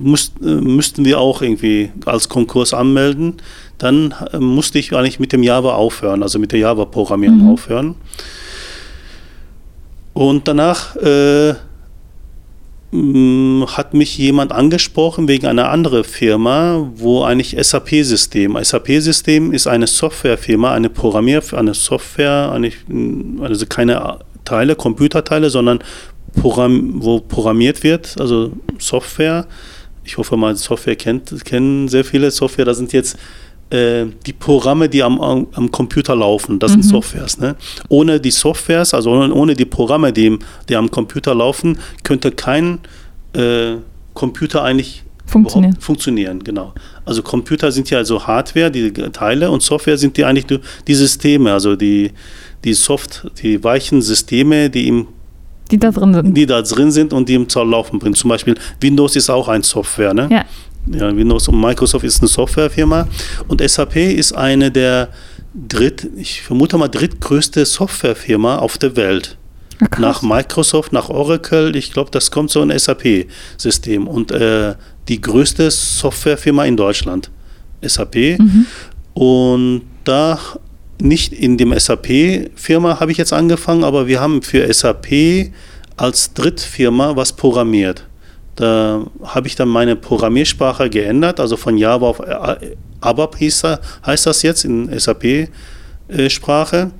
müsst, 0.00 0.40
müssten 0.40 1.04
wir 1.04 1.20
auch 1.20 1.42
irgendwie 1.42 1.90
als 2.06 2.28
Konkurs 2.28 2.72
anmelden. 2.72 3.34
Dann 3.78 4.14
äh, 4.32 4.38
musste 4.38 4.78
ich 4.78 4.94
eigentlich 4.94 5.20
mit 5.20 5.32
dem 5.32 5.42
Java 5.42 5.74
aufhören, 5.74 6.22
also 6.22 6.38
mit 6.38 6.52
der 6.52 6.60
Java-Programmierung 6.60 7.42
mhm. 7.42 7.50
aufhören. 7.50 7.94
Und 10.14 10.48
danach 10.48 10.96
äh, 10.96 11.54
hat 12.90 13.92
mich 13.92 14.16
jemand 14.16 14.50
angesprochen 14.50 15.28
wegen 15.28 15.46
einer 15.46 15.68
anderen 15.68 16.04
Firma, 16.04 16.90
wo 16.94 17.22
eigentlich 17.22 17.54
SAP-System. 17.60 18.56
SAP-System 18.62 19.52
ist 19.52 19.66
eine 19.66 19.86
Softwarefirma, 19.86 20.72
eine 20.72 20.88
Programmier, 20.88 21.42
eine 21.52 21.74
Software, 21.74 22.50
eine, 22.50 22.72
also 23.42 23.66
keine 23.66 24.20
Teile, 24.46 24.74
Computerteile, 24.74 25.50
sondern 25.50 25.80
Programm, 26.40 26.94
wo 27.02 27.20
programmiert 27.20 27.82
wird, 27.82 28.18
also 28.18 28.52
Software. 28.78 29.46
Ich 30.04 30.16
hoffe 30.16 30.38
mal, 30.38 30.56
Software 30.56 30.96
kennt, 30.96 31.44
kennen 31.44 31.88
sehr 31.88 32.04
viele 32.04 32.30
Software. 32.30 32.64
Da 32.64 32.72
sind 32.72 32.94
jetzt 32.94 33.18
die 33.70 34.32
Programme, 34.32 34.88
die 34.88 35.02
am, 35.02 35.20
am 35.20 35.70
Computer 35.70 36.16
laufen, 36.16 36.58
das 36.58 36.74
mhm. 36.74 36.82
sind 36.82 36.90
Softwares. 36.90 37.38
Ne? 37.38 37.54
Ohne 37.88 38.18
die 38.18 38.30
Softwares, 38.30 38.94
also 38.94 39.10
ohne 39.10 39.54
die 39.54 39.66
Programme, 39.66 40.12
die, 40.12 40.38
die 40.68 40.76
am 40.76 40.90
Computer 40.90 41.34
laufen, 41.34 41.78
könnte 42.02 42.32
kein 42.32 42.80
äh, 43.34 43.74
Computer 44.14 44.62
eigentlich 44.64 45.04
funktionieren. 45.26 45.76
funktionieren. 45.78 46.42
Genau. 46.42 46.72
Also 47.04 47.22
Computer 47.22 47.70
sind 47.70 47.90
ja 47.90 47.98
also 47.98 48.26
Hardware, 48.26 48.70
die 48.70 48.90
Teile, 48.90 49.50
und 49.50 49.62
Software 49.62 49.98
sind 49.98 50.16
die 50.16 50.24
eigentlich 50.24 50.60
die 50.86 50.94
Systeme, 50.94 51.52
also 51.52 51.76
die, 51.76 52.12
die 52.64 52.74
Soft, 52.74 53.30
die 53.42 53.62
weichen 53.62 54.02
Systeme, 54.02 54.70
die 54.70 54.88
im 54.88 55.08
die 55.70 55.78
da 55.78 55.90
drin 55.90 56.14
sind. 56.14 56.34
Die 56.34 56.46
da 56.46 56.62
drin 56.62 56.90
sind 56.90 57.12
und 57.12 57.28
die 57.28 57.34
im 57.34 57.46
Zoll 57.46 57.68
laufen 57.68 57.98
bringen. 57.98 58.14
Zum 58.14 58.30
Beispiel 58.30 58.54
Windows 58.80 59.16
ist 59.16 59.28
auch 59.28 59.48
ein 59.48 59.62
Software, 59.62 60.14
ne? 60.14 60.26
Ja. 60.30 60.44
Ja, 60.92 61.14
Windows 61.14 61.48
und 61.48 61.60
Microsoft 61.60 62.04
ist 62.04 62.20
eine 62.20 62.28
Softwarefirma 62.28 63.08
und 63.48 63.60
SAP 63.60 63.96
ist 63.96 64.32
eine 64.32 64.70
der 64.70 65.08
dritt, 65.54 66.08
ich 66.16 66.42
vermute 66.42 66.78
mal 66.78 66.88
drittgrößte 66.88 67.64
Softwarefirma 67.64 68.58
auf 68.58 68.78
der 68.78 68.96
Welt. 68.96 69.36
Krass. 69.78 70.00
Nach 70.00 70.22
Microsoft, 70.22 70.92
nach 70.92 71.08
Oracle, 71.08 71.76
ich 71.76 71.92
glaube, 71.92 72.10
das 72.10 72.30
kommt 72.30 72.50
so 72.50 72.62
ein 72.62 72.76
SAP-System 72.76 74.08
und 74.08 74.32
äh, 74.32 74.74
die 75.08 75.20
größte 75.20 75.70
Softwarefirma 75.70 76.64
in 76.64 76.76
Deutschland, 76.76 77.30
SAP. 77.82 78.38
Und 79.14 79.82
da 80.04 80.38
nicht 81.00 81.32
in 81.32 81.56
dem 81.56 81.78
SAP-Firma 81.78 82.98
habe 82.98 83.12
ich 83.12 83.18
jetzt 83.18 83.32
angefangen, 83.32 83.84
aber 83.84 84.08
wir 84.08 84.20
haben 84.20 84.42
für 84.42 84.72
SAP 84.72 85.52
als 85.96 86.34
Drittfirma 86.34 87.14
was 87.14 87.32
programmiert. 87.32 88.07
Da 88.58 89.06
habe 89.22 89.46
ich 89.46 89.54
dann 89.54 89.68
meine 89.68 89.94
Programmiersprache 89.94 90.90
geändert, 90.90 91.38
also 91.38 91.56
von 91.56 91.78
Java 91.78 92.08
auf 92.08 92.18
äh, 92.18 92.74
ABAP 93.00 93.36
heißt 93.40 94.26
das 94.26 94.42
jetzt 94.42 94.64
in 94.64 94.90
SAP-Sprache. 94.98 96.90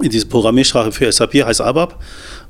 Diese 0.00 0.24
Programmiersprache 0.24 0.90
für 0.90 1.12
SAP 1.12 1.44
heißt 1.44 1.60
ABAP. 1.60 1.98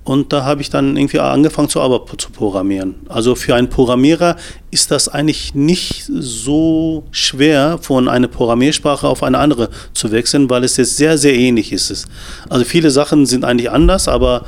Und 0.04 0.32
da 0.32 0.44
habe 0.44 0.62
ich 0.62 0.70
dann 0.70 0.96
irgendwie 0.96 1.18
angefangen 1.18 1.68
zu 1.68 1.80
ABAP 1.80 2.20
zu 2.20 2.30
programmieren. 2.30 2.94
Also 3.08 3.34
für 3.34 3.56
einen 3.56 3.68
Programmierer 3.68 4.36
ist 4.70 4.90
das 4.90 5.08
eigentlich 5.08 5.54
nicht 5.54 6.04
so 6.08 7.04
schwer, 7.10 7.78
von 7.80 8.08
einer 8.08 8.28
Programmiersprache 8.28 9.08
auf 9.08 9.22
eine 9.22 9.38
andere 9.38 9.68
zu 9.94 10.12
wechseln, 10.12 10.50
weil 10.50 10.64
es 10.64 10.76
jetzt 10.76 10.96
sehr, 10.96 11.18
sehr 11.18 11.34
ähnlich 11.34 11.72
ist. 11.72 12.06
Also 12.48 12.64
viele 12.64 12.90
Sachen 12.90 13.26
sind 13.26 13.44
eigentlich 13.44 13.70
anders, 13.70 14.06
aber 14.06 14.44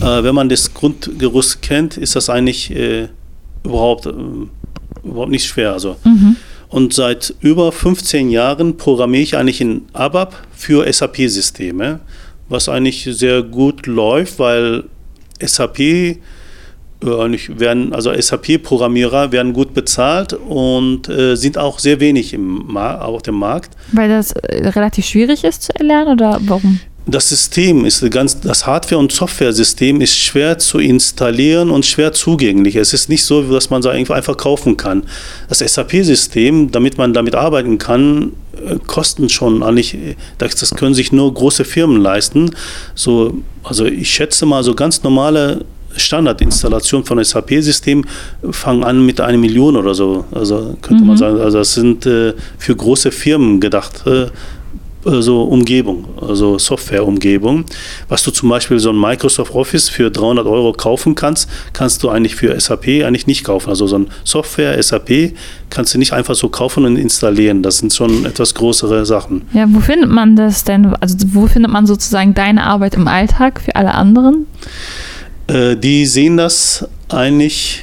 äh, 0.00 0.22
wenn 0.22 0.34
man 0.34 0.48
das 0.48 0.74
Grundgerüst 0.74 1.62
kennt, 1.62 1.96
ist 1.96 2.16
das 2.16 2.30
eigentlich 2.30 2.70
äh, 2.70 3.08
überhaupt, 3.66 4.06
äh, 4.06 4.12
überhaupt 5.04 5.30
nicht 5.30 5.44
schwer. 5.44 5.72
Also. 5.72 5.96
Und 6.68 6.94
seit 6.94 7.34
über 7.40 7.70
15 7.70 8.30
Jahren 8.30 8.76
programmiere 8.76 9.22
ich 9.22 9.36
eigentlich 9.36 9.60
in 9.60 9.82
ABAP 9.92 10.34
für 10.52 10.90
SAP-Systeme, 10.92 12.00
was 12.48 12.68
eigentlich 12.68 13.08
sehr 13.10 13.42
gut 13.42 13.86
läuft, 13.86 14.38
weil 14.38 14.84
SAP 15.40 15.80
äh, 15.80 16.18
eigentlich 17.04 17.58
werden, 17.58 17.92
also 17.92 18.12
SAP-Programmierer 18.12 19.30
werden 19.30 19.52
gut 19.52 19.74
bezahlt 19.74 20.32
und 20.32 21.08
äh, 21.08 21.36
sind 21.36 21.58
auch 21.58 21.78
sehr 21.78 22.00
wenig 22.00 22.32
im 22.32 22.76
auf 22.76 23.22
dem 23.22 23.36
Markt. 23.36 23.76
Weil 23.92 24.08
das 24.08 24.32
äh, 24.32 24.68
relativ 24.68 25.06
schwierig 25.06 25.44
ist 25.44 25.62
zu 25.64 25.74
erlernen 25.76 26.12
oder 26.12 26.40
warum? 26.42 26.80
Das 27.08 27.28
System 27.28 27.84
ist 27.84 28.08
ganz, 28.10 28.40
das 28.40 28.66
Hardware- 28.66 28.98
und 28.98 29.12
Software-System 29.12 30.00
ist 30.00 30.18
schwer 30.18 30.58
zu 30.58 30.80
installieren 30.80 31.70
und 31.70 31.86
schwer 31.86 32.12
zugänglich. 32.12 32.74
Es 32.74 32.92
ist 32.92 33.08
nicht 33.08 33.22
so, 33.22 33.42
dass 33.42 33.70
man 33.70 33.80
es 33.80 33.86
einfach 33.86 34.36
kaufen 34.36 34.76
kann. 34.76 35.04
Das 35.48 35.60
SAP-System, 35.60 36.72
damit 36.72 36.98
man 36.98 37.12
damit 37.12 37.36
arbeiten 37.36 37.78
kann, 37.78 38.32
äh, 38.54 38.76
kosten 38.88 39.28
schon 39.28 39.62
eigentlich, 39.62 39.96
das, 40.38 40.56
das 40.56 40.70
können 40.70 40.94
sich 40.94 41.12
nur 41.12 41.32
große 41.32 41.64
Firmen 41.64 42.00
leisten. 42.00 42.50
So, 42.96 43.34
also 43.62 43.84
ich 43.84 44.10
schätze 44.10 44.44
mal, 44.44 44.64
so 44.64 44.74
ganz 44.74 45.04
normale 45.04 45.64
Standardinstallation 45.96 47.04
von 47.04 47.22
SAP-System 47.22 48.04
fangen 48.50 48.82
an 48.82 49.06
mit 49.06 49.20
einer 49.20 49.38
Million 49.38 49.76
oder 49.76 49.94
so. 49.94 50.24
Also 50.32 50.76
könnte 50.82 51.04
man 51.04 51.16
sagen, 51.16 51.40
also 51.40 51.58
das 51.58 51.74
sind 51.74 52.04
äh, 52.04 52.34
für 52.58 52.74
große 52.74 53.12
Firmen 53.12 53.60
gedacht. 53.60 54.06
Äh, 54.06 54.26
also 55.06 55.42
Umgebung, 55.44 56.04
also 56.20 56.58
Softwareumgebung. 56.58 57.64
Was 58.08 58.22
du 58.22 58.30
zum 58.30 58.48
Beispiel 58.48 58.78
so 58.78 58.90
ein 58.90 59.00
Microsoft 59.00 59.54
Office 59.54 59.88
für 59.88 60.10
300 60.10 60.46
Euro 60.46 60.72
kaufen 60.72 61.14
kannst, 61.14 61.48
kannst 61.72 62.02
du 62.02 62.08
eigentlich 62.08 62.34
für 62.34 62.58
SAP 62.58 62.86
eigentlich 63.04 63.26
nicht 63.26 63.44
kaufen. 63.44 63.70
Also 63.70 63.86
so 63.86 63.98
ein 63.98 64.08
Software 64.24 64.82
SAP 64.82 65.32
kannst 65.70 65.94
du 65.94 65.98
nicht 65.98 66.12
einfach 66.12 66.34
so 66.34 66.48
kaufen 66.48 66.84
und 66.84 66.96
installieren. 66.96 67.62
Das 67.62 67.78
sind 67.78 67.92
schon 67.94 68.26
etwas 68.26 68.54
größere 68.54 69.06
Sachen. 69.06 69.42
Ja, 69.52 69.66
wo 69.68 69.80
findet 69.80 70.10
man 70.10 70.36
das 70.36 70.64
denn? 70.64 70.94
Also 70.96 71.16
wo 71.32 71.46
findet 71.46 71.70
man 71.72 71.86
sozusagen 71.86 72.34
deine 72.34 72.64
Arbeit 72.64 72.94
im 72.94 73.08
Alltag 73.08 73.60
für 73.60 73.76
alle 73.76 73.94
anderen? 73.94 74.46
Äh, 75.46 75.76
die 75.76 76.06
sehen 76.06 76.36
das 76.36 76.88
eigentlich, 77.08 77.82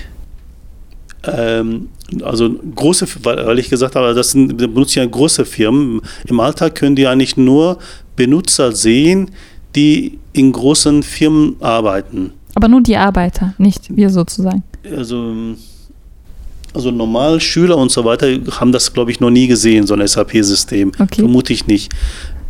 ähm, 1.23 1.89
also 2.21 2.49
große, 2.75 3.07
weil, 3.23 3.59
ich 3.59 3.69
gesagt 3.69 3.95
habe, 3.95 4.13
das 4.13 4.31
sind, 4.31 4.59
das 4.59 4.67
benutzen 4.67 4.99
ja 4.99 5.05
große 5.05 5.45
Firmen. 5.45 6.01
Im 6.27 6.39
Alltag 6.39 6.75
können 6.75 6.95
die 6.95 7.07
eigentlich 7.07 7.37
nur 7.37 7.77
Benutzer 8.15 8.71
sehen, 8.71 9.31
die 9.75 10.19
in 10.33 10.51
großen 10.51 11.01
Firmen 11.03 11.55
arbeiten. 11.59 12.31
Aber 12.55 12.67
nur 12.67 12.81
die 12.81 12.95
Arbeiter, 12.97 13.53
nicht 13.57 13.95
wir 13.95 14.09
sozusagen. 14.09 14.63
Also, 14.95 15.33
also 16.73 16.91
normal 16.91 17.39
Schüler 17.39 17.77
und 17.77 17.91
so 17.91 18.03
weiter 18.05 18.27
haben 18.59 18.71
das, 18.71 18.93
glaube 18.93 19.11
ich, 19.11 19.19
noch 19.19 19.31
nie 19.31 19.47
gesehen, 19.47 19.87
so 19.87 19.95
ein 19.95 20.07
SAP-System. 20.07 20.91
Okay. 20.99 21.21
Vermute 21.21 21.53
ich 21.53 21.65
nicht. 21.67 21.91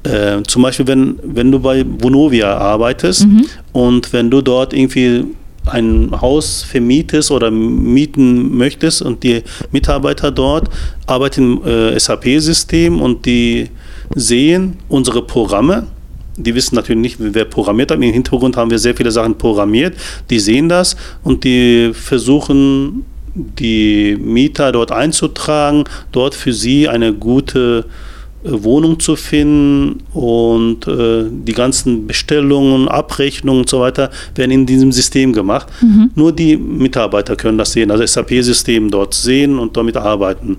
Äh, 0.04 0.44
zum 0.44 0.64
Beispiel, 0.64 0.88
wenn, 0.88 1.18
wenn 1.24 1.50
du 1.52 1.60
bei 1.60 1.86
Vonovia 1.88 2.58
arbeitest 2.58 3.26
Mhm. 3.26 3.46
und 3.72 4.12
wenn 4.12 4.30
du 4.30 4.42
dort 4.42 4.74
irgendwie 4.74 5.26
ein 5.66 6.10
Haus 6.20 6.64
vermietest 6.64 7.32
oder 7.32 7.52
mieten 7.52 8.56
möchtest 8.58 9.02
und 9.02 9.24
die 9.24 9.44
Mitarbeiter 9.72 10.32
dort 10.32 10.70
arbeiten 11.08 11.60
im 11.62 11.66
äh, 11.66 12.00
SAP-System 12.00 13.02
und 13.02 13.26
die 13.26 13.70
sehen 14.16 14.78
unsere 14.90 15.22
Programme. 15.22 15.88
Die 16.36 16.56
wissen 16.56 16.76
natürlich 16.76 17.02
nicht, 17.02 17.18
wer 17.20 17.46
programmiert 17.46 17.92
hat. 17.92 17.98
Im 17.98 18.12
Hintergrund 18.12 18.58
haben 18.58 18.72
wir 18.72 18.80
sehr 18.80 18.96
viele 18.96 19.12
Sachen 19.12 19.38
programmiert. 19.38 19.96
Die 20.30 20.40
sehen 20.40 20.68
das 20.68 20.98
und 21.24 21.44
die 21.44 21.92
versuchen, 21.94 23.06
die 23.36 24.18
Mieter 24.20 24.72
dort 24.72 24.92
einzutragen, 24.92 25.86
dort 26.12 26.36
für 26.36 26.54
sie 26.54 26.90
eine 26.90 27.14
gute 27.14 27.86
äh, 27.88 28.13
Wohnung 28.44 29.00
zu 29.00 29.16
finden 29.16 30.04
und 30.14 30.88
äh, 30.88 31.26
die 31.30 31.54
ganzen 31.54 32.08
Bestellungen, 32.08 32.88
Abrechnungen 32.88 33.62
und 33.62 33.70
so 33.70 33.80
weiter 33.80 34.10
werden 34.36 34.52
in 34.52 34.66
diesem 34.66 34.92
System 34.92 35.32
gemacht. 35.34 35.68
Nur 36.16 36.32
die 36.34 36.58
Mitarbeiter 36.58 37.36
können 37.36 37.58
das 37.58 37.72
sehen, 37.72 37.90
also 37.92 38.06
SAP-System 38.06 38.90
dort 38.92 39.14
sehen 39.14 39.58
und 39.60 39.78
damit 39.78 39.96
arbeiten. 39.98 40.58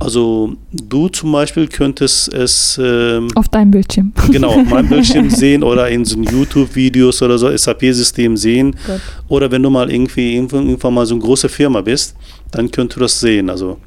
Also 0.00 0.54
du 0.70 1.08
zum 1.08 1.32
Beispiel 1.32 1.66
könntest 1.66 2.32
es 2.32 2.78
ähm, 2.80 3.28
Auf 3.34 3.48
deinem 3.48 3.72
Bildschirm. 3.72 4.12
genau 4.30 4.50
auf 4.60 4.68
meinem 4.68 4.88
Bildschirm 4.88 5.28
sehen 5.42 5.64
oder 5.64 5.88
in 5.88 6.04
so 6.04 6.20
YouTube-Videos 6.20 7.20
oder 7.22 7.36
so 7.36 7.54
SAP-System 7.54 8.36
sehen. 8.36 8.76
Gut. 8.86 9.00
Oder 9.28 9.50
wenn 9.50 9.62
du 9.62 9.70
mal 9.70 9.90
irgendwie 9.90 10.36
irgendwann 10.36 10.68
irgendwann 10.68 10.94
mal 10.94 11.04
so 11.06 11.14
eine 11.14 11.22
große 11.24 11.48
Firma 11.48 11.80
bist, 11.80 12.14
dann 12.52 12.70
könntest 12.70 12.96
du 12.96 13.00
das 13.00 13.18
sehen. 13.18 13.50
Also 13.50 13.78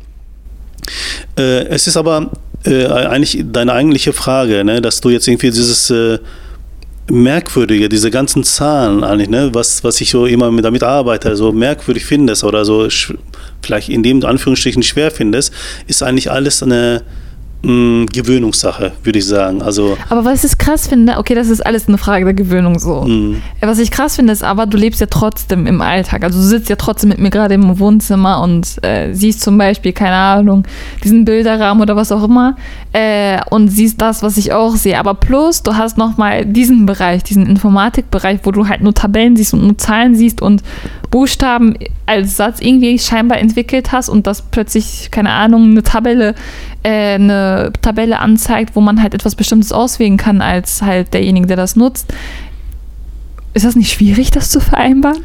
äh, 1.38 1.68
es 1.68 1.88
ist 1.88 1.96
aber 1.96 2.30
äh, 2.66 2.86
eigentlich 2.86 3.44
deine 3.52 3.74
eigentliche 3.74 4.14
Frage, 4.14 4.64
ne, 4.64 4.82
dass 4.82 5.02
du 5.02 5.10
jetzt 5.10 5.28
irgendwie 5.28 5.50
dieses 5.50 5.90
äh, 5.90 6.20
Merkwürdige, 7.10 7.90
diese 7.90 8.12
ganzen 8.12 8.44
Zahlen 8.44 9.04
eigentlich, 9.04 9.30
ne, 9.30 9.50
was, 9.54 9.84
was 9.84 10.00
ich 10.02 10.12
so 10.12 10.26
immer 10.26 10.52
mit, 10.52 10.64
damit 10.64 10.84
arbeite, 10.84 11.36
so 11.36 11.52
merkwürdig 11.52 12.06
findest 12.06 12.44
oder 12.44 12.64
so 12.64 12.88
vielleicht 13.62 13.90
in 13.90 14.04
dem 14.04 14.24
Anführungsstrichen 14.24 14.84
schwer 14.84 15.12
findest, 15.12 15.54
ist 15.88 16.04
eigentlich 16.04 16.32
alles 16.32 16.64
eine 16.64 17.04
mh, 17.64 18.06
Gewöhnungssache, 18.14 18.94
würde 19.04 19.20
ich 19.20 19.26
sagen. 19.26 19.62
Also 19.62 19.98
Aber 20.10 20.26
was 20.26 20.44
ich 20.44 20.58
krass 20.58 20.88
finde, 20.88 21.18
okay, 21.18 21.36
das 21.36 21.50
ist 21.50 21.66
alles 21.66 21.88
eine 21.88 21.98
Frage 21.98 22.26
der 22.26 22.34
Gewöhnung 22.34 22.80
so. 22.80 23.02
mh, 23.02 23.38
Was 23.62 23.80
ich 23.80 23.92
krass 23.92 24.16
finde, 24.16 24.34
ist 24.34 24.44
aber, 24.44 24.66
du 24.66 24.78
lebst 24.78 25.00
ja 25.02 25.08
trotzdem 25.08 25.68
im 25.68 25.82
Alltag. 25.82 26.24
Also 26.24 26.40
du 26.40 26.46
sitzt 26.46 26.70
ja 26.70 26.76
trotzdem 26.76 27.10
mit 27.10 27.20
mir 27.20 27.30
gerade 27.30 27.54
im 27.54 27.80
Wohnzimmer 27.80 28.42
und 28.42 28.84
äh, 28.84 29.14
siehst 29.14 29.42
zum 29.42 29.58
Beispiel, 29.58 29.94
keine 29.94 30.16
Ahnung, 30.16 30.64
diesen 31.04 31.26
Bilderrahmen 31.26 31.82
oder 31.82 31.96
was 31.96 32.12
auch 32.12 32.24
immer 32.24 32.56
äh, 32.94 33.40
und 33.50 33.68
siehst 33.70 34.02
das, 34.02 34.24
was 34.24 34.38
ich 34.38 34.54
auch 34.54 34.76
sehe. 34.76 34.98
Aber 35.00 35.14
plus, 35.14 35.64
du 35.64 35.76
hast 35.76 35.98
nochmal 35.98 36.46
diesen 36.46 36.86
Bereich, 36.86 37.24
diesen 37.24 37.46
Informatikbereich, 37.46 38.40
wo 38.44 38.52
du 38.52 38.68
halt 38.68 38.82
nur 38.82 38.94
Tabellen 38.94 39.36
siehst 39.36 39.54
und 39.54 39.64
nur 39.64 39.78
Zahlen 39.78 40.16
siehst 40.16 40.42
und 40.42 40.64
Buchstaben 41.10 41.76
als 42.06 42.38
Satz 42.38 42.60
irgendwie 42.62 42.98
scheinbar 42.98 43.40
entwickelt 43.40 43.92
hast 43.92 44.10
und 44.10 44.28
das 44.28 44.42
plötzlich, 44.42 45.10
keine 45.12 45.30
Ahnung, 45.32 45.72
eine 45.72 45.84
Tabelle, 45.84 46.36
äh, 46.84 47.16
eine 47.16 47.72
Tabelle 47.82 48.20
anzeigt, 48.20 48.76
wo 48.76 48.82
man 48.82 49.02
halt 49.02 49.14
etwas 49.14 49.36
Bestimmtes 49.36 49.72
auswählen 49.72 50.18
kann 50.18 50.42
als 50.42 50.82
halt 50.82 51.14
derjenige, 51.14 51.48
der 51.48 51.58
das 51.58 51.76
nutzt. 51.76 52.14
Ist 53.54 53.66
das 53.66 53.76
nicht 53.76 53.92
schwierig, 53.92 54.32
das 54.32 54.50
zu 54.50 54.60
vereinbaren? 54.60 55.24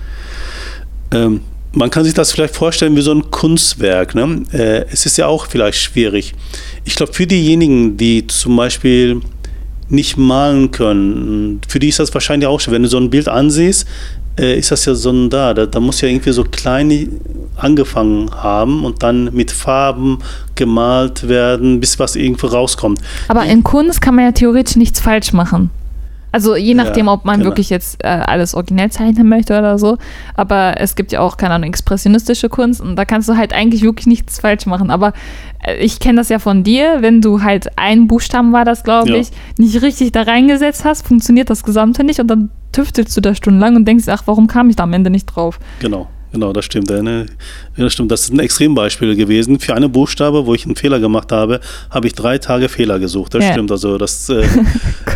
Ähm, 1.12 1.40
man 1.72 1.90
kann 1.90 2.04
sich 2.04 2.14
das 2.14 2.32
vielleicht 2.32 2.54
vorstellen 2.54 2.96
wie 2.96 3.02
so 3.02 3.12
ein 3.12 3.30
Kunstwerk. 3.30 4.14
Ne? 4.14 4.42
Äh, 4.52 4.86
es 4.90 5.06
ist 5.06 5.18
ja 5.18 5.26
auch 5.26 5.46
vielleicht 5.46 5.78
schwierig. 5.78 6.34
Ich 6.84 6.96
glaube, 6.96 7.12
für 7.12 7.26
diejenigen, 7.26 7.96
die 7.96 8.26
zum 8.26 8.56
Beispiel 8.56 9.20
nicht 9.88 10.16
malen 10.16 10.72
können, 10.72 11.60
für 11.68 11.78
die 11.78 11.88
ist 11.88 12.00
das 12.00 12.12
wahrscheinlich 12.12 12.48
auch 12.48 12.60
schwer. 12.60 12.74
Wenn 12.74 12.82
du 12.82 12.88
so 12.88 12.98
ein 12.98 13.10
Bild 13.10 13.28
ansiehst, 13.28 13.86
äh, 14.38 14.58
ist 14.58 14.70
das 14.70 14.84
ja 14.84 14.94
so 14.94 15.10
ein 15.10 15.30
da. 15.30 15.54
da. 15.54 15.66
Da 15.66 15.80
muss 15.80 16.00
ja 16.00 16.08
irgendwie 16.08 16.32
so 16.32 16.44
klein 16.44 17.10
angefangen 17.56 18.30
haben 18.34 18.84
und 18.84 19.02
dann 19.02 19.32
mit 19.34 19.50
Farben 19.50 20.18
gemalt 20.54 21.28
werden, 21.28 21.80
bis 21.80 21.98
was 21.98 22.16
irgendwo 22.16 22.48
rauskommt. 22.48 23.00
Aber 23.28 23.44
in 23.44 23.62
Kunst 23.62 24.00
kann 24.02 24.14
man 24.14 24.24
ja 24.26 24.32
theoretisch 24.32 24.76
nichts 24.76 25.00
falsch 25.00 25.32
machen. 25.32 25.70
Also 26.32 26.54
je 26.54 26.74
nachdem, 26.74 27.06
Ja, 27.06 27.12
ob 27.14 27.24
man 27.24 27.36
genau. 27.38 27.50
wirklich 27.50 27.70
jetzt 27.70 28.04
äh, 28.04 28.08
alles 28.08 28.52
originell 28.54 28.90
zeichnen 28.90 29.26
möchte 29.26 29.56
oder 29.58 29.78
so. 29.78 29.96
Aber 30.34 30.74
es 30.78 30.94
gibt 30.94 31.12
ja 31.12 31.20
auch, 31.20 31.38
keine 31.38 31.54
Ahnung, 31.54 31.68
expressionistische 31.70 32.50
Kunst 32.50 32.82
und 32.82 32.96
da 32.96 33.06
kannst 33.06 33.30
du 33.30 33.36
halt 33.38 33.54
eigentlich 33.54 33.80
wirklich 33.82 34.06
nichts 34.06 34.40
falsch 34.40 34.66
machen. 34.66 34.90
Aber 34.90 35.14
äh, 35.66 35.76
ich 35.76 35.98
kenne 35.98 36.18
das 36.18 36.28
ja 36.28 36.38
von 36.38 36.62
dir, 36.62 36.98
wenn 37.00 37.22
du 37.22 37.42
halt 37.42 37.78
einen 37.78 38.06
Buchstaben 38.06 38.52
war 38.52 38.66
das, 38.66 38.82
glaube 38.84 39.10
Ja. 39.12 39.16
ich, 39.16 39.28
nicht 39.56 39.80
richtig 39.80 40.12
da 40.12 40.22
reingesetzt 40.22 40.84
hast, 40.84 41.06
funktioniert 41.06 41.48
das 41.48 41.62
Gesamte 41.62 42.04
nicht 42.04 42.20
und 42.20 42.26
dann 42.26 42.50
tüftelst 42.76 43.16
du 43.16 43.20
da 43.20 43.34
stundenlang 43.34 43.76
und 43.76 43.84
denkst, 43.86 44.04
ach, 44.08 44.22
warum 44.26 44.46
kam 44.46 44.68
ich 44.70 44.76
da 44.76 44.82
am 44.84 44.92
Ende 44.92 45.10
nicht 45.10 45.26
drauf? 45.26 45.58
Genau, 45.80 46.08
genau, 46.32 46.52
das 46.52 46.64
stimmt. 46.66 46.90
äh, 46.90 47.26
das 47.76 47.92
stimmt. 47.92 48.10
Das 48.10 48.22
ist 48.22 48.32
ein 48.32 48.38
Extrembeispiel 48.38 49.16
gewesen. 49.16 49.58
Für 49.58 49.74
eine 49.74 49.88
Buchstabe, 49.88 50.46
wo 50.46 50.54
ich 50.54 50.64
einen 50.66 50.76
Fehler 50.76 51.00
gemacht 51.00 51.32
habe, 51.32 51.60
habe 51.90 52.06
ich 52.06 52.12
drei 52.14 52.38
Tage 52.38 52.68
Fehler 52.68 52.98
gesucht. 52.98 53.34
Das 53.34 53.44
Ja. 53.44 53.52
stimmt. 53.52 53.70
Also 53.70 53.96
das, 53.98 54.28
äh, 54.30 54.44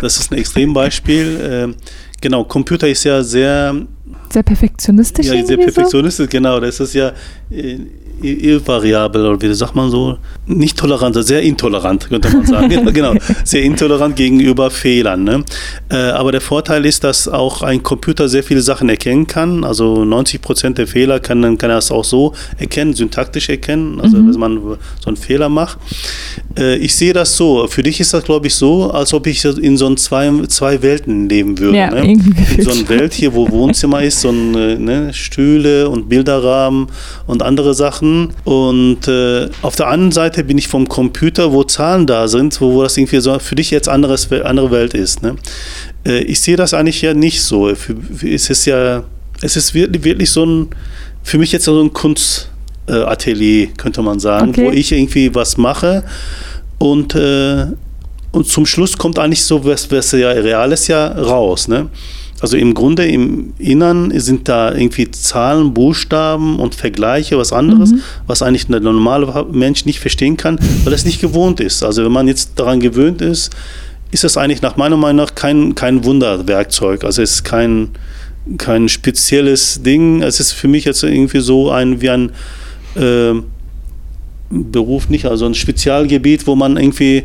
das 0.01 0.17
ist 0.19 0.31
ein 0.31 0.37
Extrembeispiel. 0.39 1.39
Ähm, 1.41 1.75
genau, 2.19 2.43
Computer 2.43 2.87
ist 2.87 3.03
ja 3.03 3.21
sehr, 3.23 3.75
Sehr 4.29 4.43
perfektionistisch 4.43 5.25
ja, 5.27 5.31
sehr 5.33 5.41
irgendwie 5.41 5.63
so? 5.63 5.65
perfektionistisch, 5.73 6.29
genau. 6.29 6.59
Das 6.59 6.79
ist 6.79 6.93
ja 6.93 7.11
äh, 7.51 7.77
irrvariabel 8.23 9.25
oder 9.25 9.41
wie 9.41 9.53
sagt 9.53 9.75
man 9.75 9.89
so? 9.89 10.17
Nicht 10.47 10.77
tolerant, 10.77 11.15
sehr 11.25 11.41
intolerant, 11.41 12.09
könnte 12.09 12.29
man 12.29 12.45
sagen. 12.45 12.71
Ja, 12.71 12.81
genau, 12.91 13.13
sehr 13.43 13.63
intolerant 13.63 14.15
gegenüber 14.15 14.69
Fehlern. 14.69 15.23
Ne? 15.23 15.43
Äh, 15.89 15.95
aber 15.95 16.31
der 16.31 16.41
Vorteil 16.41 16.85
ist, 16.85 17.03
dass 17.03 17.27
auch 17.27 17.61
ein 17.61 17.83
Computer 17.83 18.27
sehr 18.29 18.43
viele 18.43 18.61
Sachen 18.61 18.89
erkennen 18.89 19.27
kann. 19.27 19.63
Also 19.63 20.03
90 20.05 20.41
Prozent 20.41 20.77
der 20.77 20.87
Fehler 20.87 21.19
kann, 21.19 21.57
kann 21.57 21.69
er 21.69 21.77
es 21.77 21.91
auch 21.91 22.03
so 22.05 22.33
erkennen, 22.57 22.93
syntaktisch 22.93 23.49
erkennen, 23.49 23.99
also 24.01 24.17
Mhm. 24.17 24.27
dass 24.27 24.37
man 24.37 24.57
so 24.99 25.07
einen 25.07 25.17
Fehler 25.17 25.49
macht. 25.49 25.77
Äh, 26.57 26.77
ich 26.77 26.95
sehe 26.95 27.13
das 27.13 27.35
so. 27.37 27.67
Für 27.67 27.83
dich 27.83 27.99
ist 27.99 28.13
das, 28.13 28.23
glaube 28.23 28.47
ich, 28.47 28.55
so, 28.55 28.91
als 28.91 29.13
ob 29.13 29.27
ich 29.27 29.43
in 29.45 29.77
so 29.77 29.93
zwei, 29.95 30.31
zwei 30.47 30.81
Welten 30.81 31.29
leben 31.29 31.57
würde. 31.57 31.77
Ja, 31.77 31.89
ne? 31.91 32.11
In 32.57 32.63
so 32.63 32.71
eine 32.71 32.87
Welt 32.89 33.13
hier, 33.13 33.33
wo 33.33 33.49
Wohnzimmer 33.49 34.01
ist, 34.03 34.21
so 34.21 34.29
ein, 34.29 34.55
äh, 34.55 34.75
ne, 34.77 35.13
Stühle 35.13 35.89
und 35.89 36.09
Bilderrahmen 36.09 36.87
und 37.27 37.41
andere 37.43 37.73
Sachen. 37.73 38.10
Und 38.43 39.07
äh, 39.07 39.49
auf 39.61 39.75
der 39.75 39.87
anderen 39.87 40.11
Seite 40.11 40.43
bin 40.43 40.57
ich 40.57 40.67
vom 40.67 40.87
Computer, 40.87 41.51
wo 41.51 41.63
Zahlen 41.63 42.07
da 42.07 42.27
sind, 42.27 42.59
wo, 42.61 42.73
wo 42.73 42.83
das 42.83 42.97
irgendwie 42.97 43.19
so 43.19 43.37
für 43.39 43.55
dich 43.55 43.71
jetzt 43.71 43.89
anderes, 43.89 44.31
andere 44.31 44.71
Welt 44.71 44.93
ist. 44.93 45.21
Ne? 45.21 45.35
Äh, 46.05 46.23
ich 46.23 46.39
sehe 46.41 46.55
das 46.55 46.73
eigentlich 46.73 47.01
ja 47.01 47.13
nicht 47.13 47.41
so. 47.41 47.69
Es 47.69 48.49
ist 48.49 48.65
ja, 48.65 49.03
es 49.41 49.55
ist 49.55 49.73
wirklich, 49.73 50.03
wirklich 50.03 50.29
so 50.29 50.45
ein, 50.45 50.67
für 51.23 51.37
mich 51.37 51.51
jetzt 51.51 51.65
so 51.65 51.81
ein 51.81 51.91
Kunstatelier, 51.93 53.67
könnte 53.77 54.01
man 54.01 54.19
sagen, 54.19 54.49
Okay. 54.49 54.65
wo 54.65 54.71
ich 54.71 54.91
irgendwie 54.91 55.33
was 55.33 55.57
mache 55.57 56.03
und 56.79 57.15
äh, 57.15 57.65
und 58.33 58.47
zum 58.47 58.65
Schluss 58.65 58.97
kommt 58.97 59.19
eigentlich 59.19 59.43
so 59.43 59.65
was, 59.65 59.91
was 59.91 60.13
ja 60.13 60.29
Reales 60.29 60.87
ja 60.87 61.07
raus. 61.07 61.67
Ne? 61.67 61.89
Also 62.41 62.57
im 62.57 62.73
Grunde 62.73 63.05
im 63.05 63.53
Innern 63.59 64.11
sind 64.19 64.49
da 64.49 64.73
irgendwie 64.73 65.09
Zahlen, 65.11 65.73
Buchstaben 65.73 66.59
und 66.59 66.73
Vergleiche, 66.73 67.37
was 67.37 67.53
anderes, 67.53 67.93
was 68.25 68.41
eigentlich 68.41 68.65
der 68.65 68.79
normale 68.79 69.45
Mensch 69.51 69.85
nicht 69.85 69.99
verstehen 69.99 70.37
kann, 70.37 70.59
weil 70.83 70.93
es 70.93 71.05
nicht 71.05 71.21
gewohnt 71.21 71.59
ist. 71.59 71.83
Also 71.83 72.03
wenn 72.03 72.11
man 72.11 72.27
jetzt 72.27 72.53
daran 72.55 72.79
gewöhnt 72.79 73.21
ist, 73.21 73.51
ist 74.09 74.23
das 74.23 74.37
eigentlich 74.37 74.61
nach 74.63 74.75
meiner 74.75 74.97
Meinung 74.97 75.25
nach 75.25 75.35
kein, 75.35 75.75
kein 75.75 76.03
Wunderwerkzeug. 76.03 77.03
Also 77.03 77.21
es 77.21 77.35
ist 77.35 77.43
kein, 77.43 77.89
kein 78.57 78.89
spezielles 78.89 79.83
Ding. 79.83 80.23
Es 80.23 80.39
ist 80.39 80.51
für 80.51 80.67
mich 80.67 80.85
jetzt 80.85 81.03
irgendwie 81.03 81.39
so 81.39 81.69
ein 81.69 82.01
wie 82.01 82.09
ein 82.09 82.31
äh, 82.95 83.33
Beruf 84.49 85.09
nicht, 85.09 85.25
also 85.25 85.45
ein 85.45 85.53
Spezialgebiet, 85.53 86.45
wo 86.47 86.55
man 86.55 86.75
irgendwie 86.75 87.23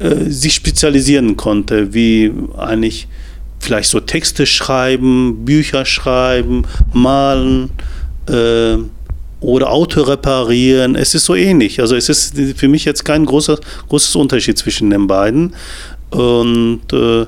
äh, 0.00 0.30
sich 0.30 0.54
spezialisieren 0.54 1.36
konnte, 1.36 1.94
wie 1.94 2.32
eigentlich 2.56 3.06
vielleicht 3.62 3.90
so 3.90 4.00
Texte 4.00 4.46
schreiben, 4.46 5.44
Bücher 5.44 5.84
schreiben, 5.84 6.64
malen 6.92 7.70
äh, 8.28 8.76
oder 9.40 9.70
Auto 9.70 10.02
reparieren. 10.02 10.94
Es 10.94 11.14
ist 11.14 11.24
so 11.24 11.34
ähnlich. 11.34 11.80
Also 11.80 11.96
es 11.96 12.08
ist 12.08 12.36
für 12.56 12.68
mich 12.68 12.84
jetzt 12.84 13.04
kein 13.04 13.24
großer, 13.24 13.58
großes 13.88 14.14
Unterschied 14.16 14.58
zwischen 14.58 14.90
den 14.90 15.06
beiden. 15.06 15.54
Und 16.10 16.92
äh, 16.92 17.26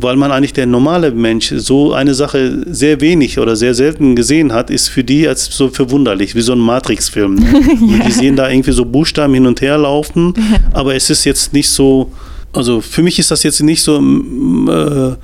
weil 0.00 0.16
man 0.16 0.30
eigentlich 0.30 0.52
der 0.52 0.66
normale 0.66 1.10
Mensch 1.10 1.52
so 1.56 1.92
eine 1.92 2.14
Sache 2.14 2.62
sehr 2.66 3.00
wenig 3.00 3.38
oder 3.38 3.56
sehr 3.56 3.74
selten 3.74 4.14
gesehen 4.14 4.52
hat, 4.52 4.70
ist 4.70 4.88
für 4.88 5.02
die 5.02 5.26
als 5.26 5.46
so 5.46 5.68
verwunderlich, 5.68 6.34
wie 6.34 6.40
so 6.40 6.52
ein 6.52 6.60
Matrix-Film. 6.60 7.34
Ne? 7.38 7.94
Und 7.94 8.06
Die 8.06 8.12
sehen 8.12 8.36
da 8.36 8.48
irgendwie 8.48 8.72
so 8.72 8.84
Buchstaben 8.84 9.34
hin 9.34 9.46
und 9.46 9.60
her 9.60 9.76
laufen, 9.78 10.34
aber 10.72 10.94
es 10.94 11.10
ist 11.10 11.24
jetzt 11.24 11.52
nicht 11.52 11.68
so, 11.68 12.12
also 12.52 12.80
für 12.80 13.02
mich 13.02 13.18
ist 13.18 13.30
das 13.30 13.42
jetzt 13.42 13.60
nicht 13.62 13.82
so 13.82 13.98
äh, 13.98 15.16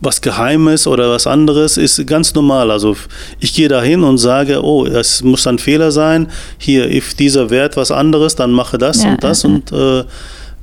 was 0.00 0.20
Geheimes 0.20 0.86
oder 0.86 1.10
was 1.10 1.26
anderes, 1.26 1.76
ist 1.76 2.06
ganz 2.06 2.34
normal. 2.34 2.70
Also 2.70 2.96
ich 3.40 3.54
gehe 3.54 3.68
da 3.68 3.82
hin 3.82 4.04
und 4.04 4.18
sage, 4.18 4.62
oh, 4.62 4.84
das 4.84 5.22
muss 5.22 5.46
ein 5.46 5.58
Fehler 5.58 5.90
sein, 5.90 6.28
hier, 6.58 6.90
if 6.90 7.14
dieser 7.14 7.50
Wert 7.50 7.76
was 7.76 7.90
anderes, 7.90 8.36
dann 8.36 8.52
mache 8.52 8.78
das 8.78 9.02
Ja, 9.02 9.10
und 9.10 9.24
das 9.24 9.42
ja, 9.42 9.48
und 9.48 9.72
äh, 9.72 10.04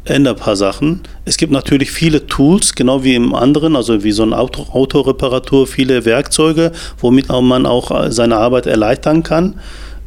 ändere 0.06 0.36
ein 0.36 0.40
paar 0.40 0.56
Sachen. 0.56 1.02
Es 1.26 1.38
gibt 1.38 1.52
natürlich 1.52 1.92
viele 1.92 2.28
Tools, 2.28 2.76
genau 2.76 3.04
wie 3.04 3.16
im 3.16 3.36
anderen, 3.36 3.76
also 3.76 4.04
wie 4.04 4.12
so 4.12 4.24
ein 4.24 4.34
Auto, 4.34 4.64
Autoreparatur, 4.72 5.68
viele 5.68 6.06
Werkzeuge, 6.06 6.72
womit 7.00 7.30
auch 7.30 7.42
man 7.42 7.66
auch 7.66 7.92
äh, 7.92 8.12
seine 8.12 8.38
Arbeit 8.38 8.68
erleichtern 8.68 9.24
kann. 9.24 9.60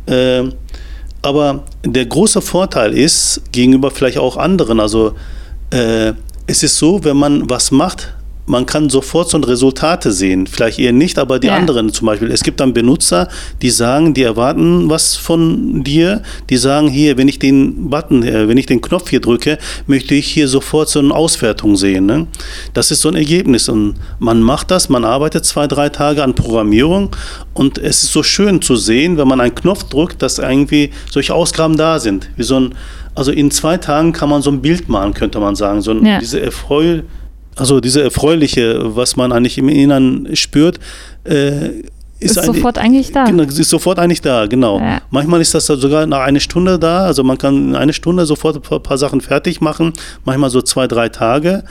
Ähm, 0.07 0.55
aber 1.21 1.65
der 1.85 2.07
große 2.07 2.41
Vorteil 2.41 2.95
ist 2.95 3.43
gegenüber 3.53 3.91
vielleicht 3.91 4.19
auch 4.19 4.37
anderen, 4.37 4.81
also 4.81 5.15
äh, 5.71 6.13
es 6.47 6.63
ist 6.63 6.79
so, 6.79 7.05
wenn 7.05 7.17
man 7.17 7.51
was 7.51 7.71
macht, 7.71 8.15
man 8.49 8.67
kann 8.67 8.89
sofort 8.91 9.29
so 9.31 9.39
Resultate 9.39 10.11
sehen. 10.11 10.47
Vielleicht 10.47 10.79
eher 10.79 10.93
nicht, 10.93 11.19
aber 11.19 11.39
die 11.39 11.49
Ja. 11.49 11.57
anderen 11.57 11.93
zum 11.93 12.07
Beispiel. 12.07 12.31
Es 12.33 12.43
gibt 12.43 12.61
dann 12.61 12.73
Benutzer, 12.73 13.29
die 13.63 13.71
sagen, 13.71 14.15
die 14.15 14.23
erwarten 14.23 14.89
was 14.91 15.17
von 15.17 15.85
dir. 15.85 16.23
Die 16.51 16.57
sagen 16.57 16.89
hier, 16.89 17.17
wenn 17.19 17.29
ich 17.29 17.39
den 17.39 17.91
Button, 17.91 18.23
äh, 18.23 18.49
wenn 18.49 18.57
ich 18.57 18.67
den 18.67 18.81
Knopf 18.81 19.11
hier 19.11 19.21
drücke, 19.21 19.59
möchte 19.87 20.15
ich 20.15 20.27
hier 20.27 20.49
sofort 20.49 20.89
so 20.89 20.99
eine 20.99 21.15
Auswertung 21.15 21.77
sehen. 21.77 22.07
Ne? 22.07 22.27
Das 22.73 22.91
ist 22.91 23.03
so 23.03 23.09
ein 23.11 23.15
Ergebnis. 23.17 23.69
Und 23.69 23.95
man 24.19 24.41
macht 24.43 24.71
das, 24.71 24.89
man 24.89 25.05
arbeitet 25.05 25.45
zwei, 25.45 25.67
drei 25.67 25.89
Tage 25.91 26.23
an 26.25 26.35
Programmierung. 26.35 27.11
Und 27.55 27.79
es 27.79 28.03
ist 28.05 28.13
so 28.13 28.23
schön 28.23 28.63
zu 28.63 28.77
sehen, 28.77 29.17
wenn 29.19 29.29
man 29.29 29.41
einen 29.41 29.55
Knopf 29.55 29.85
drückt, 29.85 30.23
dass 30.23 30.39
irgendwie 30.39 30.91
solche 31.11 31.35
Ausgaben 31.35 31.77
da 31.77 31.99
sind. 31.99 32.29
Wie 32.37 32.43
so 32.45 32.59
ein, 32.59 32.75
also 33.15 33.31
in 33.33 33.51
zwei 33.51 33.77
Tagen 33.77 34.13
kann 34.13 34.29
man 34.29 34.43
so 34.43 34.51
ein 34.51 34.63
Bild 34.63 34.89
malen, 34.89 35.13
könnte 35.13 35.39
man 35.41 35.55
sagen. 35.55 35.83
So 35.83 35.91
ein, 35.91 36.07
Ja. 36.07 36.19
diese 36.19 36.41
Erfreu, 36.41 37.01
also 37.59 37.81
diese 37.81 38.03
erfreuliche, 38.03 38.81
was 38.97 39.17
man 39.17 39.33
eigentlich 39.33 39.59
im 39.59 39.69
Innern 39.69 40.29
spürt, 40.35 40.79
äh, 41.25 41.69
ist, 42.21 42.33
Ist 42.33 42.39
eigentlich- 42.39 42.57
sofort 42.57 42.79
eigentlich 42.79 43.13
da. 43.13 43.25
Genau, 43.27 43.45
ist 43.45 43.57
sofort 43.71 43.99
eigentlich 44.01 44.21
da, 44.21 44.47
genau. 44.47 44.81
Ja. 44.81 45.01
Manchmal 45.11 45.41
ist 45.41 45.55
das 45.55 45.67
sogar 45.67 46.05
nach 46.07 46.21
einer 46.21 46.41
Stunde 46.41 46.79
da, 46.79 47.05
also 47.07 47.23
man 47.23 47.39
kann 47.39 47.69
in 47.71 47.77
einer 47.77 47.93
Stunde 47.93 48.27
sofort 48.27 48.57
ein 48.57 48.63
paar- 48.63 48.81
paar 48.81 48.99
Sachen 48.99 49.21
fertig 49.21 49.61
machen, 49.61 49.93
manchmal 50.25 50.51
so 50.51 50.61
zwei, 50.63 50.89
drei 50.89 51.09
Tage, 51.11 51.63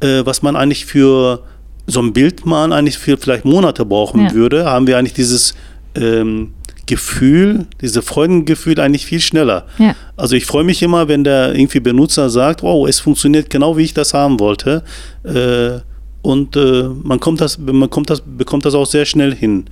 äh, 0.00 0.24
was 0.24 0.42
man 0.42 0.54
eigentlich 0.54 0.86
für 0.86 1.40
so 1.88 2.00
ein 2.00 2.12
Bild 2.12 2.46
malen 2.46 2.72
eigentlich 2.72 2.98
für 2.98 3.16
vielleicht 3.16 3.44
Monate 3.44 3.84
brauchen 3.84 4.26
Ja. 4.26 4.32
würde, 4.34 4.66
haben 4.66 4.86
wir 4.86 4.98
eigentlich 4.98 5.14
dieses 5.14 5.54
ähm, 5.96 6.52
Gefühl, 6.88 7.66
diese 7.80 8.02
Freudengefühl 8.02 8.80
eigentlich 8.80 9.06
viel 9.06 9.20
schneller. 9.20 9.66
Ja. 9.78 9.94
Also 10.16 10.34
ich 10.34 10.46
freue 10.46 10.64
mich 10.64 10.82
immer, 10.82 11.06
wenn 11.06 11.22
der 11.22 11.54
irgendwie 11.54 11.80
Benutzer 11.80 12.30
sagt, 12.30 12.62
wow, 12.62 12.88
es 12.88 12.98
funktioniert 12.98 13.50
genau 13.50 13.76
wie 13.76 13.84
ich 13.84 13.94
das 13.94 14.14
haben 14.14 14.40
wollte. 14.40 14.82
Äh, 15.22 15.80
und 16.22 16.56
äh, 16.56 16.88
man 17.02 17.20
kommt 17.20 17.40
das, 17.40 17.58
man 17.58 17.90
kommt 17.90 18.10
das, 18.10 18.22
bekommt 18.26 18.64
das 18.64 18.74
auch 18.74 18.86
sehr 18.86 19.04
schnell 19.04 19.34
hin. 19.34 19.66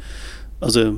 Also 0.61 0.97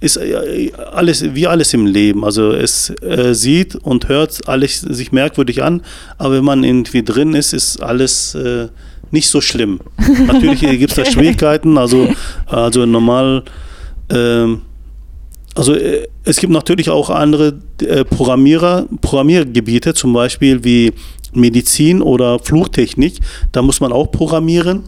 ist 0.00 0.16
äh, 0.16 0.72
alles 0.92 1.34
wie 1.34 1.46
alles 1.46 1.72
im 1.72 1.86
Leben. 1.86 2.24
Also 2.24 2.50
es 2.50 2.90
äh, 3.00 3.32
sieht 3.32 3.76
und 3.76 4.08
hört 4.08 4.48
alles 4.48 4.80
sich 4.80 5.12
merkwürdig 5.12 5.62
an, 5.62 5.82
aber 6.18 6.34
wenn 6.34 6.44
man 6.44 6.64
irgendwie 6.64 7.04
drin 7.04 7.34
ist, 7.34 7.52
ist 7.52 7.80
alles 7.80 8.34
äh, 8.34 8.68
nicht 9.12 9.28
so 9.28 9.40
schlimm. 9.40 9.80
Natürlich 10.26 10.60
gibt 10.60 10.90
es 10.90 10.96
da 10.96 11.04
Schwierigkeiten. 11.04 11.78
Also 11.78 12.08
also 12.46 12.86
normal. 12.86 13.44
ähm, 14.10 14.62
also 15.60 15.74
äh, 15.74 16.08
es 16.24 16.38
gibt 16.38 16.54
natürlich 16.54 16.88
auch 16.88 17.10
andere 17.10 17.60
äh, 17.82 18.02
Programmierer, 18.02 18.86
Programmiergebiete, 19.02 19.92
zum 19.92 20.14
Beispiel 20.14 20.64
wie 20.64 20.94
Medizin 21.34 22.00
oder 22.00 22.38
Flugtechnik. 22.38 23.18
Da 23.52 23.60
muss 23.60 23.78
man 23.78 23.92
auch 23.92 24.10
programmieren. 24.10 24.84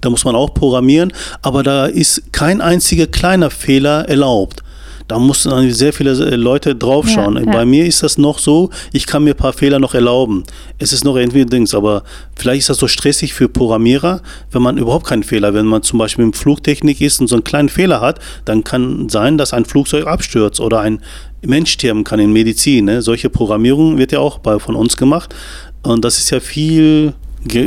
Da 0.00 0.10
muss 0.10 0.24
man 0.24 0.36
auch 0.36 0.54
programmieren, 0.54 1.12
aber 1.42 1.64
da 1.64 1.86
ist 1.86 2.32
kein 2.32 2.60
einziger 2.60 3.08
kleiner 3.08 3.50
Fehler 3.50 4.08
erlaubt. 4.08 4.62
Da 5.08 5.18
mussten 5.18 5.70
sehr 5.72 5.92
viele 5.92 6.12
äh, 6.12 6.36
Leute 6.36 6.74
draufschauen. 6.74 7.36
Ja, 7.36 7.42
ja. 7.42 7.52
Bei 7.52 7.64
mir 7.64 7.86
ist 7.86 8.02
das 8.02 8.18
noch 8.18 8.38
so, 8.38 8.70
ich 8.92 9.06
kann 9.06 9.24
mir 9.24 9.34
ein 9.34 9.36
paar 9.36 9.52
Fehler 9.52 9.78
noch 9.78 9.94
erlauben. 9.94 10.44
Es 10.78 10.92
ist 10.92 11.04
noch 11.04 11.16
irgendwie 11.16 11.44
Dings, 11.44 11.74
aber 11.74 12.02
vielleicht 12.34 12.60
ist 12.60 12.70
das 12.70 12.78
so 12.78 12.88
stressig 12.88 13.32
für 13.32 13.48
Programmierer, 13.48 14.20
wenn 14.50 14.62
man 14.62 14.78
überhaupt 14.78 15.06
keinen 15.06 15.22
Fehler, 15.22 15.54
wenn 15.54 15.66
man 15.66 15.82
zum 15.82 15.98
Beispiel 15.98 16.24
in 16.24 16.32
Flugtechnik 16.32 17.00
ist 17.00 17.20
und 17.20 17.28
so 17.28 17.36
einen 17.36 17.44
kleinen 17.44 17.68
Fehler 17.68 18.00
hat, 18.00 18.18
dann 18.44 18.64
kann 18.64 19.08
sein, 19.08 19.38
dass 19.38 19.52
ein 19.52 19.64
Flugzeug 19.64 20.06
abstürzt 20.06 20.60
oder 20.60 20.80
ein 20.80 21.00
Mensch 21.42 21.70
sterben 21.70 22.02
kann 22.02 22.18
in 22.18 22.32
Medizin. 22.32 22.86
Ne? 22.86 23.02
Solche 23.02 23.30
Programmierung 23.30 23.98
wird 23.98 24.10
ja 24.12 24.18
auch 24.18 24.38
bei, 24.38 24.58
von 24.58 24.74
uns 24.74 24.96
gemacht. 24.96 25.34
Und 25.82 26.04
das 26.04 26.18
ist 26.18 26.30
ja 26.30 26.40
viel 26.40 27.14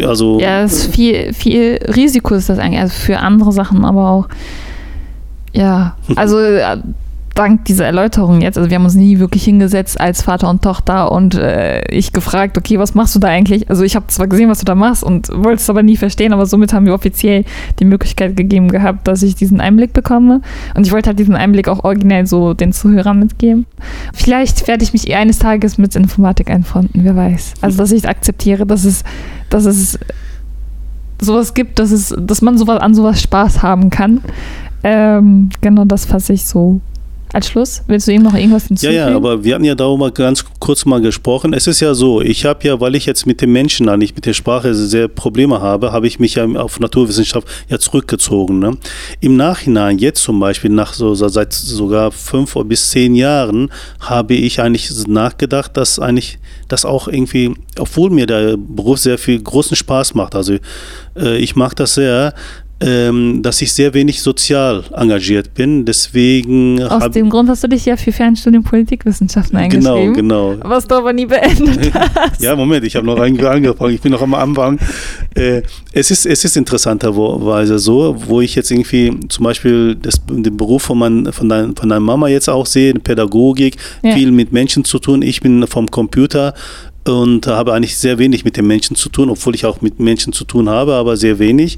Also 0.05 0.39
ja, 0.41 0.63
es 0.63 0.73
ist 0.73 0.95
viel, 0.95 1.33
viel 1.33 1.79
Risiko 1.95 2.35
ist 2.35 2.49
das 2.49 2.59
eigentlich, 2.59 2.81
also 2.81 2.93
für 2.93 3.19
andere 3.19 3.53
Sachen, 3.53 3.85
aber 3.85 4.09
auch 4.09 4.27
ja, 5.53 5.95
also 6.15 6.39
äh, 6.39 6.77
dank 7.39 7.63
dieser 7.63 7.85
Erläuterung 7.85 8.41
jetzt, 8.41 8.57
also 8.57 8.69
wir 8.69 8.75
haben 8.75 8.83
uns 8.83 8.95
nie 8.95 9.19
wirklich 9.19 9.45
hingesetzt 9.45 9.97
als 9.97 10.21
Vater 10.21 10.49
und 10.49 10.61
Tochter 10.61 11.09
und 11.09 11.35
äh, 11.35 11.81
ich 11.89 12.11
gefragt, 12.11 12.57
okay, 12.57 12.77
was 12.79 12.95
machst 12.95 13.15
du 13.15 13.19
da 13.19 13.29
eigentlich? 13.29 13.69
Also 13.69 13.83
ich 13.83 13.95
habe 13.95 14.07
zwar 14.07 14.27
gesehen, 14.27 14.49
was 14.49 14.59
du 14.59 14.65
da 14.65 14.75
machst 14.75 15.05
und 15.05 15.29
wollte 15.29 15.61
es 15.61 15.69
aber 15.69 15.81
nie 15.81 15.95
verstehen, 15.95 16.33
aber 16.33 16.45
somit 16.45 16.73
haben 16.73 16.85
wir 16.85 16.93
offiziell 16.93 17.45
die 17.79 17.85
Möglichkeit 17.85 18.35
gegeben 18.35 18.67
gehabt, 18.67 19.07
dass 19.07 19.23
ich 19.23 19.35
diesen 19.35 19.61
Einblick 19.61 19.93
bekomme 19.93 20.41
und 20.75 20.85
ich 20.85 20.91
wollte 20.91 21.07
halt 21.07 21.19
diesen 21.19 21.33
Einblick 21.33 21.69
auch 21.69 21.85
originell 21.85 22.27
so 22.27 22.53
den 22.53 22.73
Zuhörern 22.73 23.19
mitgeben. 23.19 23.65
Vielleicht 24.13 24.67
werde 24.67 24.83
ich 24.83 24.91
mich 24.91 25.15
eines 25.15 25.39
Tages 25.39 25.77
mit 25.77 25.95
Informatik 25.95 26.49
einfreunden, 26.49 27.05
wer 27.05 27.15
weiß. 27.15 27.53
Also 27.61 27.77
dass 27.77 27.93
ich 27.93 28.05
akzeptiere, 28.05 28.65
dass 28.65 28.83
es, 28.83 29.05
dass 29.49 29.63
es 29.63 29.97
sowas 31.21 31.53
gibt, 31.53 31.79
dass 31.79 31.91
es, 31.91 32.13
dass 32.19 32.41
man 32.41 32.57
sowas 32.57 32.81
an 32.81 32.93
sowas 32.93 33.21
Spaß 33.21 33.63
haben 33.63 33.89
kann. 33.89 34.19
Ähm, 34.83 35.49
genau, 35.61 35.85
das 35.85 36.03
fasse 36.03 36.33
ich 36.33 36.43
so 36.43 36.81
als 37.33 37.47
Schluss? 37.47 37.83
Willst 37.87 38.07
du 38.07 38.11
ihm 38.11 38.23
noch 38.23 38.33
irgendwas 38.33 38.67
hinzufügen? 38.67 38.97
Ja, 38.97 39.09
ja, 39.09 39.15
aber 39.15 39.43
wir 39.43 39.55
hatten 39.55 39.63
ja 39.63 39.75
darüber 39.75 40.11
ganz 40.11 40.43
kurz 40.59 40.85
mal 40.85 40.99
gesprochen. 41.01 41.53
Es 41.53 41.67
ist 41.67 41.79
ja 41.79 41.93
so, 41.93 42.21
ich 42.21 42.45
habe 42.45 42.67
ja, 42.67 42.79
weil 42.79 42.95
ich 42.95 43.05
jetzt 43.05 43.25
mit 43.25 43.41
den 43.41 43.51
Menschen, 43.51 43.85
nicht 43.99 44.15
mit 44.15 44.25
der 44.25 44.33
Sprache 44.33 44.73
sehr 44.73 45.07
Probleme 45.07 45.61
habe, 45.61 45.91
habe 45.91 46.07
ich 46.07 46.19
mich 46.19 46.35
ja 46.35 46.45
auf 46.45 46.79
Naturwissenschaft 46.79 47.47
ja 47.67 47.77
zurückgezogen. 47.77 48.59
Ne? 48.59 48.77
Im 49.19 49.37
Nachhinein, 49.37 49.99
jetzt 49.99 50.23
zum 50.23 50.39
Beispiel, 50.39 50.71
nach 50.71 50.93
so 50.93 51.13
seit 51.13 51.53
sogar 51.53 52.11
fünf 52.11 52.55
bis 52.65 52.89
zehn 52.89 53.15
Jahren, 53.15 53.69
habe 53.99 54.33
ich 54.33 54.59
eigentlich 54.61 54.89
nachgedacht, 55.07 55.77
dass 55.77 55.99
eigentlich 55.99 56.39
das 56.67 56.85
auch 56.85 57.07
irgendwie, 57.07 57.53
obwohl 57.77 58.09
mir 58.09 58.25
der 58.25 58.57
Beruf 58.57 58.99
sehr 58.99 59.17
viel 59.17 59.41
großen 59.41 59.75
Spaß 59.75 60.15
macht, 60.15 60.35
also 60.35 60.57
äh, 61.15 61.37
ich 61.37 61.55
mag 61.55 61.75
das 61.75 61.95
sehr, 61.95 62.33
ähm, 62.81 63.41
dass 63.41 63.61
ich 63.61 63.73
sehr 63.73 63.93
wenig 63.93 64.21
sozial 64.21 64.83
engagiert 64.95 65.53
bin. 65.53 65.85
Deswegen. 65.85 66.81
Aus 66.83 67.11
dem 67.11 67.29
Grund 67.29 67.49
hast 67.49 67.63
du 67.63 67.67
dich 67.67 67.85
ja 67.85 67.97
für 67.97 68.11
Fernstudium 68.11 68.63
Politikwissenschaften 68.63 69.57
genau, 69.69 69.95
eingeschrieben. 69.95 70.13
Genau, 70.13 70.51
genau. 70.53 70.69
Was 70.69 70.87
du 70.87 70.95
aber 70.95 71.11
nie 71.11 71.25
beendet 71.25 71.93
hast. 71.93 72.41
ja, 72.41 72.55
Moment, 72.55 72.85
ich 72.85 72.95
habe 72.95 73.05
noch 73.05 73.19
angefangen. 73.19 73.93
Ich 73.93 74.01
bin 74.01 74.11
noch 74.11 74.21
am 74.21 74.33
Anfang. 74.33 74.79
Äh, 75.35 75.61
es, 75.91 76.09
ist, 76.11 76.25
es 76.25 76.45
ist 76.45 76.55
interessanterweise 76.55 77.79
so, 77.79 78.15
wo 78.27 78.39
ich 78.39 78.55
jetzt 78.55 78.71
irgendwie 78.71 79.13
zum 79.27 79.43
Beispiel 79.43 79.95
das, 79.95 80.21
den 80.29 80.55
Beruf 80.55 80.83
von, 80.83 80.99
mein, 80.99 81.33
von, 81.33 81.49
dein, 81.49 81.75
von 81.75 81.89
deiner 81.89 81.99
Mama 81.99 82.29
jetzt 82.29 82.49
auch 82.49 82.65
sehe, 82.65 82.93
Pädagogik, 82.93 83.75
ja. 84.03 84.13
viel 84.13 84.31
mit 84.31 84.53
Menschen 84.53 84.85
zu 84.85 84.99
tun. 84.99 85.21
Ich 85.21 85.41
bin 85.41 85.67
vom 85.67 85.91
Computer 85.91 86.53
und 87.05 87.47
habe 87.47 87.73
eigentlich 87.73 87.97
sehr 87.97 88.17
wenig 88.17 88.45
mit 88.45 88.57
den 88.57 88.67
Menschen 88.67 88.95
zu 88.95 89.09
tun, 89.09 89.29
obwohl 89.29 89.55
ich 89.55 89.65
auch 89.65 89.81
mit 89.81 89.99
Menschen 89.99 90.33
zu 90.33 90.43
tun 90.43 90.69
habe, 90.69 90.93
aber 90.93 91.17
sehr 91.17 91.39
wenig, 91.39 91.77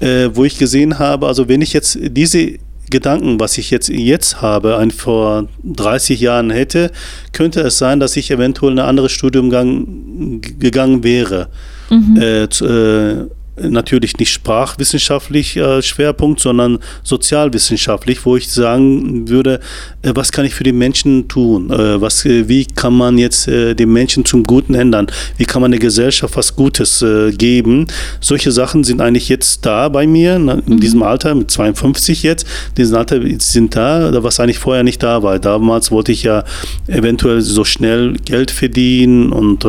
äh, 0.00 0.30
wo 0.32 0.44
ich 0.44 0.58
gesehen 0.58 0.98
habe, 0.98 1.26
also 1.26 1.48
wenn 1.48 1.60
ich 1.60 1.72
jetzt 1.72 1.98
diese 2.00 2.58
Gedanken, 2.90 3.40
was 3.40 3.56
ich 3.58 3.70
jetzt 3.70 3.88
jetzt 3.88 4.42
habe, 4.42 4.76
ein 4.76 4.90
vor 4.90 5.48
30 5.64 6.20
Jahren 6.20 6.50
hätte, 6.50 6.92
könnte 7.32 7.60
es 7.62 7.78
sein, 7.78 7.98
dass 7.98 8.16
ich 8.16 8.30
eventuell 8.30 8.72
in 8.72 8.78
ein 8.78 8.86
anderes 8.86 9.12
Studiumgang 9.12 10.40
gegangen 10.40 11.02
wäre. 11.02 11.48
Mhm. 11.90 12.16
Äh, 12.16 12.44
äh, 12.44 13.28
natürlich 13.56 14.18
nicht 14.18 14.32
sprachwissenschaftlich 14.32 15.56
äh, 15.56 15.80
Schwerpunkt, 15.82 16.40
sondern 16.40 16.78
sozialwissenschaftlich, 17.02 18.24
wo 18.24 18.36
ich 18.36 18.50
sagen 18.50 19.28
würde, 19.28 19.60
äh, 20.02 20.12
was 20.14 20.32
kann 20.32 20.44
ich 20.44 20.54
für 20.54 20.64
die 20.64 20.72
Menschen 20.72 21.28
tun? 21.28 21.70
Äh, 21.70 22.00
was, 22.00 22.24
äh, 22.24 22.48
wie 22.48 22.64
kann 22.64 22.94
man 22.94 23.16
jetzt 23.16 23.46
äh, 23.46 23.74
den 23.74 23.92
Menschen 23.92 24.24
zum 24.24 24.42
Guten 24.42 24.74
ändern? 24.74 25.06
Wie 25.36 25.44
kann 25.44 25.62
man 25.62 25.70
der 25.70 25.80
Gesellschaft 25.80 26.36
was 26.36 26.56
Gutes 26.56 27.02
äh, 27.02 27.30
geben? 27.32 27.86
Solche 28.20 28.50
Sachen 28.50 28.82
sind 28.82 29.00
eigentlich 29.00 29.28
jetzt 29.28 29.64
da 29.64 29.88
bei 29.88 30.06
mir, 30.06 30.36
in 30.36 30.44
mhm. 30.44 30.80
diesem 30.80 31.02
Alter, 31.02 31.34
mit 31.34 31.50
52 31.50 32.22
jetzt, 32.24 32.46
diesen 32.76 32.96
Alter 32.96 33.20
sind 33.38 33.76
da, 33.76 34.22
was 34.22 34.40
eigentlich 34.40 34.58
vorher 34.58 34.82
nicht 34.82 35.02
da 35.02 35.22
war. 35.22 35.38
Damals 35.38 35.90
wollte 35.90 36.12
ich 36.12 36.24
ja 36.24 36.44
eventuell 36.88 37.40
so 37.40 37.64
schnell 37.64 38.14
Geld 38.24 38.50
verdienen 38.50 39.32
und 39.32 39.66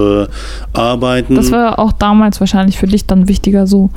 arbeiten. 0.74 1.36
Das 1.36 1.52
war 1.52 1.80
auch 1.80 1.92
damals 1.92 2.40
wahrscheinlich 2.40 2.78
für 2.78 2.88
dich 2.88 3.06
dann 3.06 3.28
wichtiger 3.28 3.68
so 3.68 3.75
so. 3.76 3.90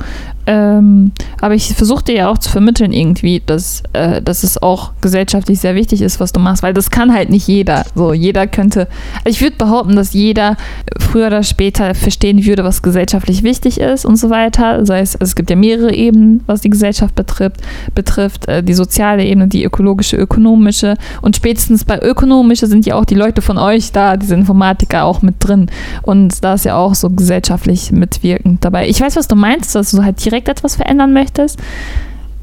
Ähm, 0.45 1.11
aber 1.41 1.53
ich 1.53 1.73
versuche 1.73 2.03
dir 2.03 2.15
ja 2.15 2.29
auch 2.29 2.37
zu 2.37 2.49
vermitteln 2.49 2.91
irgendwie, 2.91 3.41
dass, 3.45 3.83
äh, 3.93 4.21
dass 4.21 4.43
es 4.43 4.61
auch 4.61 4.91
gesellschaftlich 5.01 5.59
sehr 5.59 5.75
wichtig 5.75 6.01
ist, 6.01 6.19
was 6.19 6.33
du 6.33 6.39
machst, 6.39 6.63
weil 6.63 6.73
das 6.73 6.89
kann 6.91 7.13
halt 7.13 7.29
nicht 7.29 7.47
jeder. 7.47 7.85
So, 7.95 8.13
jeder 8.13 8.47
könnte, 8.47 8.87
also 9.23 9.29
ich 9.29 9.41
würde 9.41 9.57
behaupten, 9.57 9.95
dass 9.95 10.13
jeder 10.13 10.57
früher 10.97 11.27
oder 11.27 11.43
später 11.43 11.93
verstehen 11.93 12.43
würde, 12.45 12.63
was 12.63 12.81
gesellschaftlich 12.81 13.43
wichtig 13.43 13.79
ist 13.79 14.05
und 14.05 14.15
so 14.15 14.29
weiter. 14.29 14.85
Sei 14.85 14.99
es, 15.01 15.15
also 15.15 15.29
es 15.29 15.35
gibt 15.35 15.49
ja 15.49 15.55
mehrere 15.55 15.93
Ebenen, 15.93 16.43
was 16.45 16.61
die 16.61 16.69
Gesellschaft 16.69 17.15
betrifft, 17.15 17.61
betrifft 17.93 18.47
äh, 18.47 18.63
die 18.63 18.73
soziale 18.73 19.23
Ebene, 19.23 19.47
die 19.47 19.63
ökologische, 19.63 20.17
ökonomische 20.17 20.95
und 21.21 21.35
spätestens 21.35 21.85
bei 21.85 21.99
ökonomische 22.01 22.67
sind 22.67 22.85
ja 22.85 22.95
auch 22.95 23.05
die 23.05 23.15
Leute 23.15 23.41
von 23.41 23.57
euch 23.57 23.91
da, 23.91 24.17
diese 24.17 24.35
Informatiker 24.35 25.03
auch 25.03 25.21
mit 25.21 25.35
drin 25.39 25.69
und 26.01 26.43
da 26.43 26.55
ist 26.55 26.65
ja 26.65 26.75
auch 26.75 26.95
so 26.95 27.09
gesellschaftlich 27.09 27.91
mitwirkend 27.91 28.65
dabei. 28.65 28.87
Ich 28.87 28.99
weiß, 28.99 29.15
was 29.15 29.27
du 29.27 29.35
meinst, 29.35 29.75
dass 29.75 29.91
du 29.91 30.03
halt 30.03 30.23
direkt 30.23 30.38
etwas 30.47 30.75
verändern 30.75 31.13
möchtest. 31.13 31.59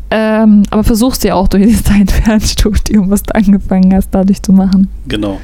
Ähm, 0.09 0.63
aber 0.71 0.85
versuchst 0.85 1.25
ja 1.25 1.35
auch 1.35 1.49
durch 1.49 1.83
dein 1.89 2.07
Fernstudium, 2.07 3.11
was 3.11 3.23
du 3.23 3.35
angefangen 3.35 3.93
hast, 3.95 4.11
dadurch 4.13 4.43
zu 4.43 4.53
machen. 4.53 4.89
Genau. 5.09 5.41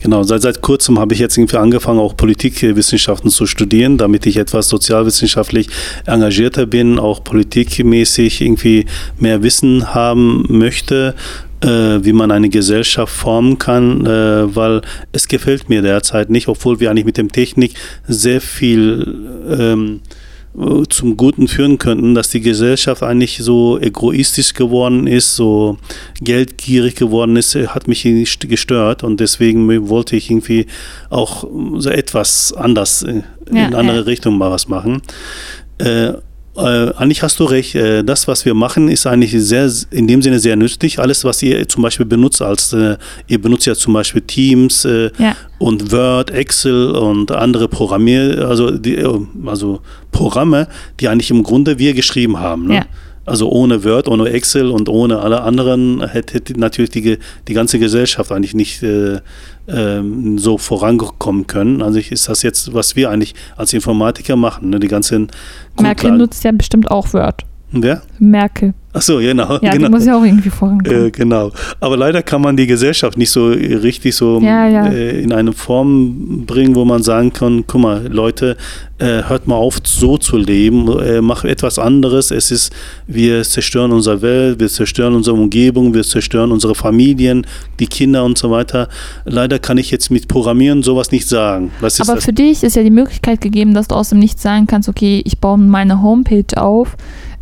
Genau, 0.00 0.22
seit, 0.22 0.42
seit 0.42 0.62
kurzem 0.62 0.98
habe 0.98 1.12
ich 1.12 1.20
jetzt 1.20 1.36
irgendwie 1.36 1.56
angefangen, 1.56 1.98
auch 1.98 2.16
Politikwissenschaften 2.16 3.30
zu 3.30 3.46
studieren, 3.46 3.98
damit 3.98 4.26
ich 4.26 4.36
etwas 4.36 4.68
sozialwissenschaftlich 4.68 5.68
engagierter 6.06 6.66
bin, 6.66 7.00
auch 7.00 7.24
politikmäßig 7.24 8.40
irgendwie 8.40 8.86
mehr 9.18 9.42
Wissen 9.42 9.94
haben 9.94 10.44
möchte, 10.48 11.16
äh, 11.62 11.66
wie 12.04 12.12
man 12.12 12.30
eine 12.30 12.48
Gesellschaft 12.48 13.12
formen 13.12 13.58
kann, 13.58 14.06
äh, 14.06 14.54
weil 14.54 14.82
es 15.10 15.26
gefällt 15.26 15.68
mir 15.68 15.82
derzeit 15.82 16.30
nicht, 16.30 16.46
obwohl 16.46 16.78
wir 16.78 16.90
eigentlich 16.90 17.06
mit 17.06 17.16
dem 17.16 17.32
Technik 17.32 17.74
sehr 18.06 18.40
viel 18.40 19.16
ähm, 19.50 20.00
zum 20.88 21.16
Guten 21.16 21.46
führen 21.46 21.78
könnten, 21.78 22.14
dass 22.14 22.30
die 22.30 22.40
Gesellschaft 22.40 23.02
eigentlich 23.02 23.38
so 23.38 23.78
egoistisch 23.78 24.54
geworden 24.54 25.06
ist, 25.06 25.36
so 25.36 25.78
geldgierig 26.20 26.96
geworden 26.96 27.36
ist, 27.36 27.54
hat 27.54 27.86
mich 27.86 28.02
gestört 28.40 29.04
und 29.04 29.20
deswegen 29.20 29.88
wollte 29.88 30.16
ich 30.16 30.30
irgendwie 30.30 30.66
auch 31.10 31.48
so 31.76 31.90
etwas 31.90 32.52
anders 32.52 33.02
in 33.02 33.24
ja, 33.52 33.66
eine 33.66 33.76
andere 33.76 33.98
ja. 33.98 34.02
Richtung 34.02 34.36
mal 34.36 34.50
was 34.50 34.68
machen. 34.68 35.02
Äh, 36.58 36.78
äh, 36.78 36.94
eigentlich 36.96 37.22
hast 37.22 37.40
du 37.40 37.44
recht. 37.44 37.74
Äh, 37.74 38.02
das, 38.04 38.28
was 38.28 38.44
wir 38.44 38.54
machen, 38.54 38.88
ist 38.88 39.06
eigentlich 39.06 39.32
sehr, 39.32 39.70
in 39.90 40.06
dem 40.06 40.22
Sinne 40.22 40.38
sehr 40.38 40.56
nützlich. 40.56 40.98
Alles, 40.98 41.24
was 41.24 41.42
ihr 41.42 41.68
zum 41.68 41.82
Beispiel 41.82 42.06
benutzt, 42.06 42.42
als 42.42 42.72
äh, 42.72 42.96
ihr 43.26 43.40
benutzt 43.40 43.66
ja 43.66 43.74
zum 43.74 43.94
Beispiel 43.94 44.22
Teams 44.22 44.84
äh, 44.84 45.10
ja. 45.18 45.36
und 45.58 45.92
Word, 45.92 46.30
Excel 46.30 46.90
und 46.90 47.30
andere 47.30 47.68
Programmier, 47.68 48.46
also, 48.48 48.70
die, 48.70 48.96
äh, 48.96 49.20
also 49.46 49.80
Programme, 50.12 50.68
die 51.00 51.08
eigentlich 51.08 51.30
im 51.30 51.42
Grunde 51.42 51.78
wir 51.78 51.94
geschrieben 51.94 52.38
haben. 52.38 52.66
Ne? 52.66 52.74
Ja. 52.74 52.86
Also 53.28 53.50
ohne 53.50 53.84
Word, 53.84 54.08
ohne 54.08 54.28
Excel 54.30 54.70
und 54.70 54.88
ohne 54.88 55.20
alle 55.20 55.42
anderen 55.42 56.06
hätte, 56.06 56.34
hätte 56.34 56.58
natürlich 56.58 56.90
die, 56.90 57.18
die 57.46 57.54
ganze 57.54 57.78
Gesellschaft 57.78 58.32
eigentlich 58.32 58.54
nicht 58.54 58.82
äh, 58.82 59.20
ähm, 59.68 60.38
so 60.38 60.58
vorankommen 60.58 61.46
können. 61.46 61.82
Also 61.82 61.98
ist 61.98 62.28
das 62.28 62.42
jetzt, 62.42 62.74
was 62.74 62.96
wir 62.96 63.10
eigentlich 63.10 63.34
als 63.56 63.72
Informatiker 63.72 64.36
machen, 64.36 64.70
ne? 64.70 64.80
die 64.80 64.88
ganzen 64.88 65.28
Merkel 65.80 66.12
nutzt 66.12 66.42
ja 66.44 66.52
bestimmt 66.52 66.90
auch 66.90 67.12
Word. 67.12 67.44
Wer? 67.70 68.02
Merkel. 68.18 68.74
Ach 68.98 69.02
so, 69.02 69.18
genau. 69.18 69.58
Ja, 69.62 69.70
genau. 69.70 69.86
die 69.86 69.92
muss 69.92 70.04
ja 70.04 70.18
auch 70.18 70.24
irgendwie 70.24 70.50
vorankommen. 70.50 71.06
Äh, 71.06 71.10
genau. 71.12 71.52
Aber 71.78 71.96
leider 71.96 72.20
kann 72.20 72.42
man 72.42 72.56
die 72.56 72.66
Gesellschaft 72.66 73.16
nicht 73.16 73.30
so 73.30 73.46
richtig 73.46 74.16
so 74.16 74.40
ja, 74.40 74.68
ja. 74.68 74.86
Äh, 74.88 75.22
in 75.22 75.32
eine 75.32 75.52
Form 75.52 76.44
bringen, 76.46 76.74
wo 76.74 76.84
man 76.84 77.04
sagen 77.04 77.32
kann, 77.32 77.64
guck 77.66 77.80
mal, 77.80 78.08
Leute, 78.08 78.56
äh, 78.98 79.22
hört 79.28 79.46
mal 79.46 79.54
auf, 79.54 79.76
so 79.84 80.18
zu 80.18 80.36
leben, 80.36 80.88
äh, 80.98 81.20
mach 81.20 81.44
etwas 81.44 81.78
anderes. 81.78 82.32
Es 82.32 82.50
ist, 82.50 82.72
wir 83.06 83.44
zerstören 83.44 83.92
unsere 83.92 84.20
Welt, 84.20 84.58
wir 84.58 84.68
zerstören 84.68 85.14
unsere 85.14 85.36
Umgebung, 85.36 85.94
wir 85.94 86.02
zerstören 86.02 86.50
unsere 86.50 86.74
Familien, 86.74 87.46
die 87.78 87.86
Kinder 87.86 88.24
und 88.24 88.36
so 88.36 88.50
weiter. 88.50 88.88
Leider 89.24 89.60
kann 89.60 89.78
ich 89.78 89.92
jetzt 89.92 90.10
mit 90.10 90.26
Programmieren 90.26 90.82
sowas 90.82 91.12
nicht 91.12 91.28
sagen. 91.28 91.70
Aber 91.80 92.20
für 92.20 92.32
dich 92.32 92.64
ist 92.64 92.74
ja 92.74 92.82
die 92.82 92.90
Möglichkeit 92.90 93.40
gegeben, 93.40 93.74
dass 93.74 93.86
du 93.86 93.94
aus 93.94 94.08
dem 94.08 94.18
Nichts 94.18 94.42
sagen 94.42 94.66
kannst, 94.66 94.88
okay, 94.88 95.22
ich 95.24 95.38
baue 95.38 95.58
meine 95.58 96.02
Homepage 96.02 96.60
auf 96.60 96.96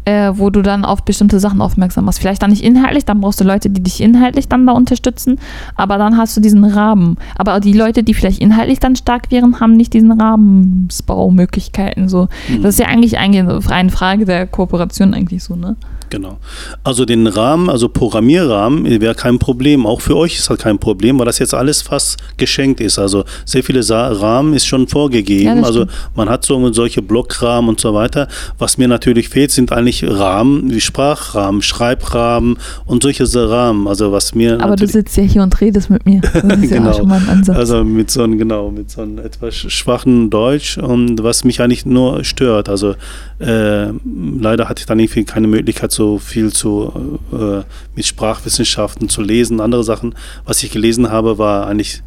äh, 0.06 0.32
wo 0.34 0.50
du 0.50 0.62
dann 0.62 0.84
auf 0.84 1.02
bestimmte 1.02 1.40
Sachen 1.40 1.60
aufmerksam 1.60 2.04
machst. 2.04 2.20
Vielleicht 2.20 2.42
dann 2.42 2.50
nicht 2.50 2.62
inhaltlich, 2.62 3.04
dann 3.04 3.20
brauchst 3.20 3.40
du 3.40 3.44
Leute, 3.44 3.68
die 3.68 3.82
dich 3.82 4.00
inhaltlich 4.00 4.48
dann 4.48 4.66
da 4.66 4.72
unterstützen, 4.72 5.38
aber 5.74 5.98
dann 5.98 6.16
hast 6.16 6.36
du 6.36 6.40
diesen 6.40 6.64
Rahmen. 6.64 7.18
Aber 7.36 7.60
die 7.60 7.72
Leute, 7.72 8.02
die 8.02 8.14
vielleicht 8.14 8.40
inhaltlich 8.40 8.78
dann 8.78 8.96
stark 8.96 9.30
wären, 9.30 9.60
haben 9.60 9.72
nicht 9.72 9.92
diesen 9.92 10.12
Rahmensbaumöglichkeiten. 10.12 12.08
So. 12.08 12.28
Mhm. 12.48 12.62
Das 12.62 12.74
ist 12.74 12.80
ja 12.80 12.86
eigentlich 12.86 13.18
eine 13.18 13.60
freie 13.60 13.90
Frage 13.90 14.24
der 14.24 14.46
Kooperation 14.46 15.12
eigentlich 15.12 15.42
so, 15.42 15.56
ne? 15.56 15.76
Genau. 16.10 16.38
Also 16.84 17.04
den 17.04 17.26
Rahmen, 17.26 17.68
also 17.68 17.88
Programmierrahmen 17.88 19.00
wäre 19.00 19.14
kein 19.14 19.38
Problem. 19.38 19.86
Auch 19.86 20.00
für 20.00 20.16
euch 20.16 20.36
ist 20.36 20.48
das 20.48 20.58
kein 20.58 20.78
Problem, 20.78 21.18
weil 21.18 21.26
das 21.26 21.38
jetzt 21.38 21.54
alles 21.54 21.82
fast 21.82 22.18
geschenkt 22.36 22.80
ist. 22.80 22.98
Also 22.98 23.24
sehr 23.44 23.64
viele 23.64 23.82
Sa 23.82 24.08
Rahmen 24.08 24.54
ist 24.54 24.66
schon 24.66 24.86
vorgegeben. 24.86 25.58
Ja, 25.58 25.62
also 25.64 25.86
man 26.14 26.28
hat 26.28 26.44
so 26.44 26.72
solche 26.72 27.02
Blockrahmen 27.02 27.68
und 27.68 27.80
so 27.80 27.94
weiter. 27.94 28.28
Was 28.58 28.78
mir 28.78 28.88
natürlich 28.88 29.28
fehlt, 29.28 29.50
sind 29.50 29.72
eigentlich 29.72 29.95
Rahmen 30.04 30.70
wie 30.70 30.80
Sprachrahmen, 30.80 31.62
Schreibrahmen 31.62 32.58
und 32.84 33.02
solche 33.02 33.24
Rahmen. 33.50 33.88
Also 33.88 34.12
was 34.12 34.34
mir 34.34 34.54
Aber 34.54 34.62
du 34.62 34.70
natürlich- 34.70 34.92
sitzt 34.92 35.16
ja 35.16 35.22
hier 35.22 35.42
und 35.42 35.60
redest 35.60 35.90
mit 35.90 36.04
mir. 36.06 36.20
Das 36.20 36.34
ist 36.34 36.44
ja 36.70 36.78
Genau. 36.78 36.90
auch 36.90 36.96
schon 36.98 37.08
mal 37.08 37.20
ein 37.20 37.28
Ansatz. 37.28 37.56
Also 37.56 37.84
mit 37.84 38.10
so 38.10 38.22
einem, 38.22 38.38
genau, 38.38 38.70
mit 38.70 38.90
so 38.90 39.02
einem 39.02 39.18
etwas 39.18 39.54
schwachen 39.54 40.30
Deutsch 40.30 40.78
und 40.78 41.22
was 41.22 41.44
mich 41.44 41.60
eigentlich 41.60 41.86
nur 41.86 42.24
stört. 42.24 42.68
Also 42.68 42.94
äh, 43.38 43.86
leider 44.40 44.68
hatte 44.68 44.80
ich 44.80 44.86
dann 44.86 44.98
irgendwie 44.98 45.24
keine 45.24 45.46
Möglichkeit, 45.46 45.92
so 45.92 46.18
viel 46.18 46.52
zu 46.52 47.18
äh, 47.32 47.62
mit 47.94 48.04
Sprachwissenschaften 48.06 49.08
zu 49.08 49.22
lesen. 49.22 49.60
Andere 49.60 49.84
Sachen, 49.84 50.14
was 50.44 50.62
ich 50.62 50.70
gelesen 50.70 51.10
habe, 51.10 51.38
war 51.38 51.66
eigentlich 51.66 52.02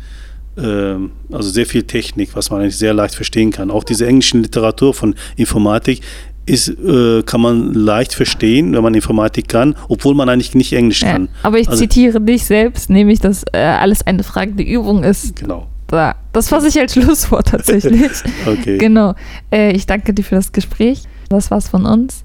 äh, 0.58 0.96
also 1.32 1.50
sehr 1.50 1.66
viel 1.66 1.84
Technik, 1.84 2.32
was 2.36 2.50
man 2.50 2.62
eigentlich 2.62 2.78
sehr 2.78 2.94
leicht 2.94 3.16
verstehen 3.16 3.52
kann. 3.52 3.72
Auch 3.72 3.84
diese 3.84 4.06
englischen 4.08 4.42
Literatur 4.42 4.94
von 4.94 5.16
Informatik 5.38 6.02
ist, 6.50 6.70
äh, 6.70 7.22
kann 7.24 7.42
man 7.42 7.74
leicht 7.74 8.14
verstehen, 8.14 8.74
wenn 8.74 8.84
man 8.84 8.94
Informatik 8.94 9.48
kann, 9.48 9.76
obwohl 9.88 10.16
man 10.16 10.28
eigentlich 10.30 10.56
nicht 10.56 10.74
Englisch 10.74 11.02
Ja, 11.02 11.12
kann. 11.14 11.30
aber 11.44 11.60
ich 11.60 11.70
Also- 11.70 11.82
zitiere 11.82 12.20
dich 12.20 12.46
selbst, 12.46 12.90
nämlich, 12.90 13.20
dass 13.20 13.44
äh, 13.54 13.58
alles 13.60 14.06
eine 14.06 14.24
Frage 14.24 14.54
der 14.54 14.66
Übung 14.68 15.04
ist. 15.04 15.36
Genau. 15.36 15.68
Da. 15.88 16.16
Das 16.34 16.50
fasse 16.50 16.68
ich 16.68 16.80
als 16.80 16.94
Schlusswort 16.94 17.48
tatsächlich. 17.52 18.12
Okay. 18.46 18.78
Genau. 18.78 19.16
Äh, 19.52 19.72
ich 19.72 19.86
danke 19.88 20.14
dir 20.14 20.24
für 20.24 20.36
das 20.36 20.52
Gespräch. 20.52 21.02
Das 21.30 21.50
war's 21.50 21.68
von 21.70 21.86
uns 21.86 22.24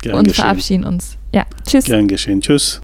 Gern 0.00 0.14
und 0.16 0.24
geschehen. 0.28 0.42
verabschieden 0.44 0.84
uns. 0.84 1.16
Ja, 1.34 1.44
tschüss. 1.66 1.84
Gern 1.84 2.08
geschehen. 2.08 2.40
Tschüss. 2.40 2.80